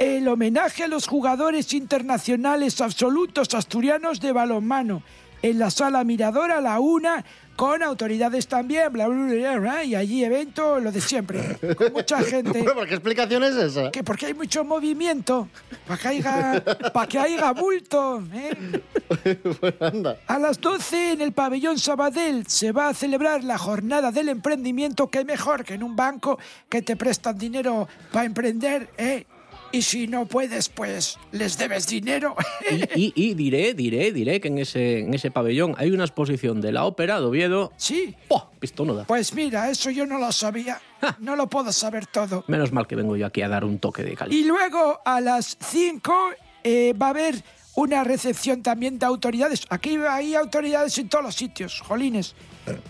el 0.00 0.26
homenaje 0.28 0.84
a 0.84 0.88
los 0.88 1.06
jugadores 1.06 1.74
internacionales 1.74 2.80
absolutos 2.80 3.54
asturianos 3.54 4.20
de 4.20 4.32
balonmano. 4.32 5.02
en 5.42 5.58
la 5.58 5.70
sala 5.70 6.04
Mirador 6.04 6.50
a 6.50 6.60
la 6.60 6.80
una, 6.80 7.24
con 7.60 7.82
autoridades 7.82 8.46
también, 8.46 8.90
bla, 8.90 9.06
bla, 9.06 9.34
bla, 9.34 9.58
bla, 9.58 9.84
y 9.84 9.94
allí 9.94 10.24
evento, 10.24 10.80
lo 10.80 10.90
de 10.90 10.98
siempre, 10.98 11.58
con 11.76 11.92
mucha 11.92 12.18
gente. 12.22 12.62
Bueno, 12.62 12.86
¿Qué 12.86 12.94
explicación 12.94 13.44
es 13.44 13.54
esa? 13.54 13.90
Que 13.90 14.02
porque 14.02 14.24
hay 14.24 14.32
mucho 14.32 14.64
movimiento, 14.64 15.46
para 15.86 16.00
que 16.00 16.08
haya, 16.08 16.64
pa' 16.90 17.06
que 17.06 17.18
haya 17.18 17.52
bulto. 17.52 18.24
¿eh? 18.32 18.80
Anda. 19.78 20.16
A 20.26 20.38
las 20.38 20.58
12 20.58 21.12
en 21.12 21.20
el 21.20 21.32
pabellón 21.32 21.78
Sabadell 21.78 22.46
se 22.46 22.72
va 22.72 22.88
a 22.88 22.94
celebrar 22.94 23.44
la 23.44 23.58
jornada 23.58 24.10
del 24.10 24.30
emprendimiento, 24.30 25.10
que 25.10 25.22
mejor 25.26 25.62
que 25.62 25.74
en 25.74 25.82
un 25.82 25.94
banco 25.94 26.38
que 26.66 26.80
te 26.80 26.96
prestan 26.96 27.36
dinero 27.36 27.86
para 28.10 28.24
emprender, 28.24 28.88
¿eh? 28.96 29.26
Y 29.72 29.82
si 29.82 30.06
no 30.08 30.26
puedes, 30.26 30.68
pues 30.68 31.16
les 31.32 31.56
debes 31.56 31.86
dinero. 31.86 32.34
Y, 32.70 33.00
y- 33.06 33.12
y 33.14 33.34
diré, 33.34 33.72
diré, 33.74 34.10
diré 34.12 34.40
que 34.40 34.48
en 34.48 34.58
ese, 34.58 35.00
en 35.00 35.14
ese 35.14 35.30
pabellón 35.30 35.74
hay 35.78 35.90
una 35.92 36.04
exposición 36.04 36.60
de 36.60 36.72
la 36.72 36.84
ópera 36.84 37.20
de 37.20 37.26
Oviedo. 37.26 37.72
Sí. 37.76 38.16
¡Oh! 38.28 38.48
Pistonuda. 38.58 39.04
Pues 39.04 39.32
mira, 39.34 39.70
eso 39.70 39.90
yo 39.90 40.06
no 40.06 40.18
lo 40.18 40.32
sabía. 40.32 40.80
No 41.18 41.34
lo 41.36 41.48
puedo 41.48 41.72
saber 41.72 42.06
todo. 42.06 42.44
Menos 42.48 42.72
mal 42.72 42.86
que 42.86 42.96
vengo 42.96 43.16
yo 43.16 43.26
aquí 43.26 43.42
a 43.42 43.48
dar 43.48 43.64
un 43.64 43.78
toque 43.78 44.02
de 44.02 44.14
calidad. 44.14 44.36
Y 44.38 44.44
luego 44.44 45.00
a 45.04 45.20
las 45.20 45.56
5 45.60 46.14
eh, 46.64 46.92
va 47.00 47.06
a 47.06 47.10
haber 47.10 47.42
una 47.76 48.04
recepción 48.04 48.62
también 48.62 48.98
de 48.98 49.06
autoridades. 49.06 49.62
Aquí 49.70 49.96
hay 49.96 50.34
autoridades 50.34 50.98
en 50.98 51.08
todos 51.08 51.24
los 51.24 51.34
sitios, 51.36 51.80
jolines. 51.80 52.34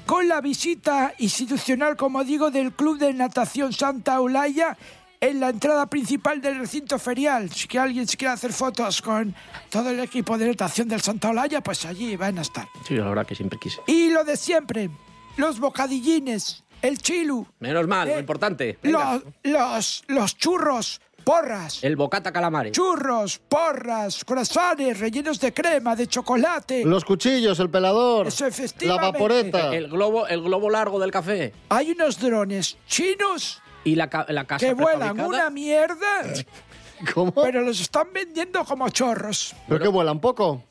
Con 0.06 0.26
la 0.26 0.40
visita 0.40 1.14
institucional, 1.18 1.96
como 1.96 2.24
digo, 2.24 2.50
del 2.50 2.72
Club 2.72 2.98
de 2.98 3.14
Natación 3.14 3.72
Santa 3.72 4.16
Eulaya 4.16 4.76
en 5.20 5.38
la 5.38 5.50
entrada 5.50 5.86
principal 5.86 6.40
del 6.40 6.58
recinto 6.58 6.98
ferial. 6.98 7.50
Si 7.50 7.68
que 7.68 7.78
alguien 7.78 8.08
se 8.08 8.16
quiere 8.16 8.32
hacer 8.32 8.52
fotos 8.52 9.02
con 9.02 9.34
todo 9.68 9.90
el 9.90 10.00
equipo 10.00 10.38
de 10.38 10.48
natación 10.48 10.88
del 10.88 11.00
Santa 11.02 11.28
Eulaya, 11.28 11.60
pues 11.60 11.84
allí 11.84 12.16
van 12.16 12.38
a 12.38 12.42
estar. 12.42 12.66
Sí, 12.86 12.94
la 12.94 13.08
verdad 13.08 13.26
que 13.26 13.34
siempre 13.34 13.58
quise. 13.60 13.80
Y 13.86 14.10
lo 14.10 14.24
de 14.24 14.36
siempre, 14.36 14.90
los 15.36 15.60
bocadillines, 15.60 16.64
el 16.80 16.98
chilu, 16.98 17.46
Menos 17.58 17.86
mal, 17.86 18.08
lo 18.08 18.18
importante. 18.18 18.78
Venga. 18.82 19.14
los, 19.14 19.24
los, 19.44 20.04
los 20.08 20.36
churros, 20.38 21.02
porras. 21.22 21.84
El 21.84 21.96
bocata 21.96 22.32
calamares. 22.32 22.72
Churros, 22.72 23.38
porras, 23.38 24.24
croissants 24.24 24.98
rellenos 24.98 25.38
de 25.38 25.52
crema, 25.52 25.94
de 25.94 26.06
chocolate. 26.06 26.84
Los 26.86 27.04
cuchillos, 27.04 27.60
el 27.60 27.68
pelador, 27.68 28.28
Eso, 28.28 28.46
la 28.80 28.96
vaporeta. 28.96 29.74
El 29.74 29.88
globo, 29.88 30.26
el 30.26 30.40
globo 30.42 30.70
largo 30.70 30.98
del 30.98 31.10
café. 31.10 31.52
Hay 31.68 31.90
unos 31.90 32.18
drones 32.18 32.78
chinos 32.86 33.60
Y 33.84 33.94
la, 33.94 34.08
la 34.28 34.44
casa 34.44 34.66
que 34.66 34.74
vuelan 34.74 35.18
una 35.20 35.50
mierda, 35.50 36.22
¿Cómo? 37.14 37.32
pero 37.32 37.62
los 37.62 37.80
están 37.80 38.12
vendiendo 38.12 38.64
como 38.64 38.88
chorros. 38.90 39.54
¿Pero 39.68 39.80
que 39.80 39.88
vuelan 39.88 40.20
poco? 40.20 40.64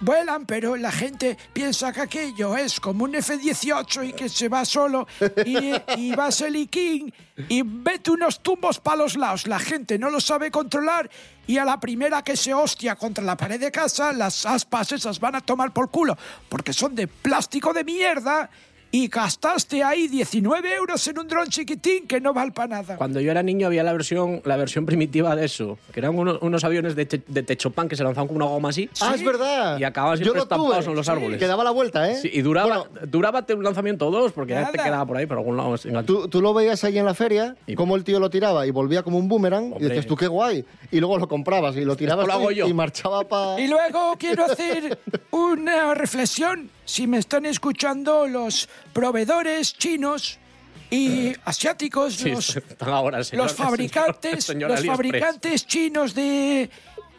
Vuelan, 0.00 0.46
pero 0.46 0.76
la 0.76 0.92
gente 0.92 1.36
piensa 1.52 1.92
que 1.92 2.00
aquello 2.02 2.56
es 2.56 2.78
como 2.78 3.02
un 3.04 3.16
F-18 3.16 4.08
y 4.08 4.12
que 4.12 4.28
se 4.28 4.48
va 4.48 4.64
solo 4.64 5.08
y, 5.44 5.72
y 5.96 6.14
va 6.14 6.30
Seliquín 6.30 7.12
y 7.48 7.62
vete 7.64 8.12
unos 8.12 8.40
tumbos 8.40 8.78
para 8.78 8.98
los 8.98 9.16
lados. 9.16 9.48
La 9.48 9.58
gente 9.58 9.98
no 9.98 10.08
lo 10.08 10.20
sabe 10.20 10.52
controlar 10.52 11.10
y 11.48 11.58
a 11.58 11.64
la 11.64 11.80
primera 11.80 12.22
que 12.22 12.36
se 12.36 12.54
hostia 12.54 12.94
contra 12.94 13.24
la 13.24 13.36
pared 13.36 13.58
de 13.58 13.72
casa, 13.72 14.12
las 14.12 14.46
aspas 14.46 14.92
esas 14.92 15.18
van 15.18 15.34
a 15.34 15.40
tomar 15.40 15.72
por 15.72 15.90
culo 15.90 16.16
porque 16.48 16.72
son 16.72 16.94
de 16.94 17.08
plástico 17.08 17.72
de 17.72 17.82
mierda 17.82 18.50
y 18.90 19.08
gastaste 19.08 19.82
ahí 19.84 20.08
19 20.08 20.74
euros 20.74 21.06
en 21.08 21.18
un 21.18 21.28
dron 21.28 21.48
chiquitín 21.48 22.06
que 22.06 22.20
no 22.20 22.32
vale 22.32 22.52
para 22.52 22.68
nada. 22.82 22.96
Cuando 22.96 23.20
yo 23.20 23.30
era 23.30 23.42
niño 23.42 23.66
había 23.66 23.82
la 23.82 23.92
versión, 23.92 24.40
la 24.44 24.56
versión 24.56 24.86
primitiva 24.86 25.36
de 25.36 25.44
eso, 25.44 25.78
que 25.92 26.00
eran 26.00 26.18
unos, 26.18 26.38
unos 26.40 26.64
aviones 26.64 26.96
de, 26.96 27.04
te- 27.06 27.22
de 27.26 27.42
techo 27.42 27.70
pan 27.70 27.88
que 27.88 27.96
se 27.96 28.04
lanzaban 28.04 28.28
con 28.28 28.36
una 28.36 28.46
goma 28.46 28.70
así. 28.70 28.88
Ah, 29.00 29.12
es 29.14 29.22
verdad. 29.22 29.78
Y 29.78 29.84
acababan 29.84 30.18
Yo 30.18 30.24
siempre 30.24 30.42
estampados 30.42 30.86
en 30.86 30.94
los 30.94 31.04
Sí. 31.06 31.12
árboles. 31.12 31.38
Que 31.38 31.46
daba 31.46 31.64
la 31.64 31.70
vuelta, 31.70 32.10
¿eh? 32.10 32.16
Sí, 32.16 32.30
y 32.32 32.40
duraba, 32.42 32.86
duraba 33.06 33.44
un 33.54 33.62
lanzamiento 33.64 34.06
o 34.06 34.10
dos, 34.10 34.32
porque 34.32 34.54
ya 34.54 34.70
te 34.70 34.76
Nada. 34.78 34.84
quedaba 34.88 35.06
por 35.06 35.16
ahí, 35.16 35.26
por 35.26 35.38
algún 35.38 35.56
lado. 35.56 35.76
Tú, 36.04 36.28
tú 36.28 36.40
lo 36.40 36.54
veías 36.54 36.82
ahí 36.84 36.96
en 36.98 37.04
la 37.04 37.14
feria, 37.14 37.56
cómo 37.76 37.94
el 37.96 38.04
tío 38.04 38.18
lo 38.20 38.30
tiraba 38.30 38.66
y 38.66 38.70
volvía 38.70 39.02
como 39.02 39.18
un 39.18 39.28
boomerang, 39.28 39.74
y 39.78 39.82
decías 39.84 40.06
tú 40.06 40.16
qué 40.16 40.26
guay. 40.28 40.64
Y 40.90 41.00
luego 41.00 41.18
lo 41.18 41.28
comprabas 41.28 41.76
y 41.76 41.84
lo 41.84 41.94
tirabas 41.96 42.26
lo 42.26 42.32
tú 42.32 42.38
hago 42.38 42.52
y- 42.52 42.56
yo. 42.56 42.66
y 42.68 42.72
marchaba 42.72 43.22
para. 43.28 43.60
Y 43.60 43.68
luego 43.68 44.14
quiero 44.18 44.44
hacer 44.46 44.98
una 45.30 45.94
reflexión. 45.94 46.70
Si 46.88 47.06
me 47.06 47.18
están 47.18 47.44
escuchando 47.44 48.26
los 48.26 48.66
proveedores 48.94 49.74
chinos 49.74 50.38
y 50.90 51.34
asiáticos, 51.44 52.14
Sí, 52.14 52.30
los, 52.30 52.56
están 52.56 52.88
ahora 52.88 53.18
el 53.18 53.24
señor- 53.26 53.44
los 53.44 53.54
fabricantes, 53.64 54.44
señor 54.46 54.70
los 54.70 54.86
fabricantes 54.86 55.66
chinos 55.66 56.14
de, 56.14 56.70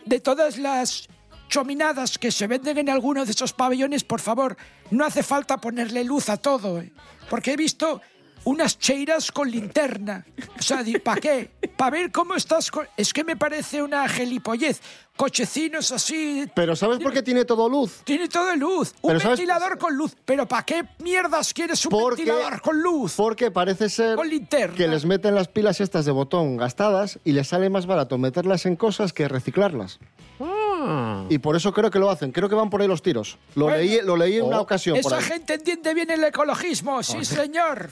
de 0.05 0.19
todas 0.21 0.57
las 0.57 1.07
chominadas 1.49 2.17
que 2.17 2.31
se 2.31 2.47
venden 2.47 2.79
en 2.79 2.89
alguno 2.89 3.25
de 3.25 3.31
esos 3.31 3.53
pabellones, 3.53 4.03
por 4.03 4.21
favor, 4.21 4.57
no 4.89 5.05
hace 5.05 5.21
falta 5.21 5.57
ponerle 5.57 6.03
luz 6.03 6.29
a 6.29 6.37
todo, 6.37 6.81
¿eh? 6.81 6.91
porque 7.29 7.53
he 7.53 7.55
visto 7.55 8.01
unas 8.49 8.77
cheiras 8.79 9.31
con 9.31 9.49
linterna. 9.49 10.25
O 10.57 10.61
sea, 10.61 10.83
¿para 11.03 11.21
qué? 11.21 11.51
Para 11.77 11.91
ver 11.91 12.11
cómo 12.11 12.35
estás. 12.35 12.71
con- 12.71 12.87
Es 12.97 13.13
que 13.13 13.23
me 13.23 13.35
parece 13.35 13.81
una 13.83 14.07
gelipollez. 14.09 14.81
Cochecinos 15.15 15.91
así. 15.91 16.45
Pero 16.55 16.75
¿sabes 16.77 16.97
por 16.99 17.11
qué 17.11 17.21
tiene 17.21 17.43
todo 17.45 17.67
luz? 17.67 18.01
Tiene 18.05 18.27
todo 18.29 18.55
luz. 18.55 18.93
Un 19.01 19.09
Pero 19.09 19.19
¿sabes- 19.19 19.37
ventilador 19.39 19.77
con 19.77 19.95
luz. 19.95 20.15
¿Pero 20.25 20.47
para 20.47 20.63
qué 20.63 20.85
mierdas 20.99 21.53
quieres 21.53 21.85
un 21.85 21.91
Porque- 21.91 22.23
ventilador 22.23 22.61
con 22.61 22.81
luz? 22.81 23.13
Porque 23.17 23.51
parece 23.51 23.89
ser 23.89 24.15
Con 24.15 24.29
linterna. 24.29 24.75
que 24.77 24.87
les 24.87 25.05
meten 25.05 25.35
las 25.35 25.47
pilas 25.49 25.81
estas 25.81 26.05
de 26.05 26.11
botón 26.11 26.55
gastadas 26.57 27.19
y 27.25 27.33
les 27.33 27.47
sale 27.49 27.69
más 27.69 27.85
barato 27.85 28.17
meterlas 28.17 28.65
en 28.65 28.75
cosas 28.77 29.11
que 29.13 29.27
reciclarlas. 29.27 29.99
Ah. 30.39 31.25
Y 31.27 31.39
por 31.39 31.57
eso 31.57 31.73
creo 31.73 31.91
que 31.91 31.99
lo 31.99 32.09
hacen. 32.09 32.31
Creo 32.31 32.47
que 32.47 32.55
van 32.55 32.69
por 32.69 32.81
ahí 32.81 32.87
los 32.87 33.01
tiros. 33.01 33.37
Lo 33.55 33.65
Bueno. 33.65 33.77
leí, 33.79 33.99
lo 34.01 34.15
leí 34.15 34.37
en 34.37 34.45
una 34.45 34.59
Oh. 34.59 34.63
ocasión 34.63 34.97
por 35.01 35.11
Esa 35.11 35.17
ahí. 35.21 35.23
gente 35.29 35.55
entiende 35.55 35.93
bien 35.93 36.09
el 36.11 36.23
ecologismo, 36.23 37.03
sí, 37.03 37.25
señor. 37.25 37.89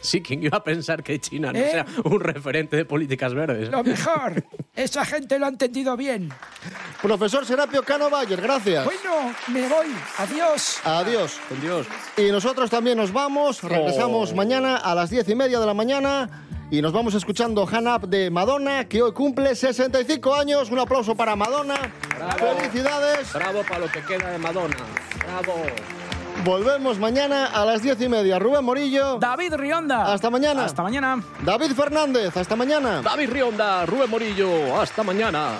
Sí, 0.00 0.22
¿quién 0.22 0.42
iba 0.42 0.58
a 0.58 0.64
pensar 0.64 1.02
que 1.02 1.18
China 1.20 1.52
no 1.52 1.58
¿Eh? 1.58 1.70
sea 1.70 1.86
un 2.04 2.20
referente 2.20 2.76
de 2.76 2.84
políticas 2.84 3.34
verdes? 3.34 3.68
Lo 3.70 3.84
mejor. 3.84 4.42
Esa 4.74 5.04
gente 5.04 5.38
lo 5.38 5.46
ha 5.46 5.48
entendido 5.50 5.96
bien. 5.96 6.30
Profesor 7.02 7.44
Serapio 7.44 7.82
Cano 7.82 8.08
Bayer, 8.10 8.40
gracias. 8.40 8.84
Bueno, 8.84 9.34
me 9.48 9.62
voy. 9.68 9.86
Adiós. 10.18 10.78
Adiós. 10.84 11.38
Con 11.48 11.60
Dios. 11.60 11.86
Y 12.16 12.30
nosotros 12.30 12.70
también 12.70 12.96
nos 12.96 13.12
vamos. 13.12 13.62
Regresamos 13.62 14.32
Oh. 14.32 14.36
mañana 14.36 14.76
a 14.76 14.94
las 14.94 15.10
diez 15.10 15.28
y 15.28 15.34
media 15.34 15.60
de 15.60 15.66
la 15.66 15.74
mañana. 15.74 16.46
Y 16.70 16.80
nos 16.82 16.92
vamos 16.92 17.14
escuchando 17.14 17.68
Han 17.70 17.88
Up 17.88 18.06
de 18.08 18.30
Madonna, 18.30 18.84
que 18.88 19.02
hoy 19.02 19.12
cumple 19.12 19.56
65 19.56 20.34
años. 20.34 20.70
Un 20.70 20.78
aplauso 20.78 21.16
para 21.16 21.34
Madonna. 21.34 21.74
Felicidades. 22.38 23.32
Bravo 23.32 23.62
para 23.64 23.80
lo 23.80 23.88
que 23.90 24.00
queda 24.02 24.30
de 24.30 24.38
Madonna. 24.38 24.76
Bravo. 25.26 25.64
Volvemos 26.44 26.98
mañana 26.98 27.46
a 27.46 27.66
las 27.66 27.82
diez 27.82 28.00
y 28.00 28.08
media. 28.08 28.38
Rubén 28.38 28.64
Morillo. 28.64 29.18
David 29.18 29.54
Rionda. 29.54 30.12
Hasta 30.12 30.30
mañana. 30.30 30.64
Hasta 30.64 30.82
mañana. 30.82 31.22
David 31.44 31.72
Fernández. 31.72 32.34
Hasta 32.34 32.56
mañana. 32.56 33.02
David 33.02 33.30
Rionda, 33.30 33.84
Rubén 33.84 34.08
Morillo. 34.08 34.80
Hasta 34.80 35.02
mañana. 35.02 35.50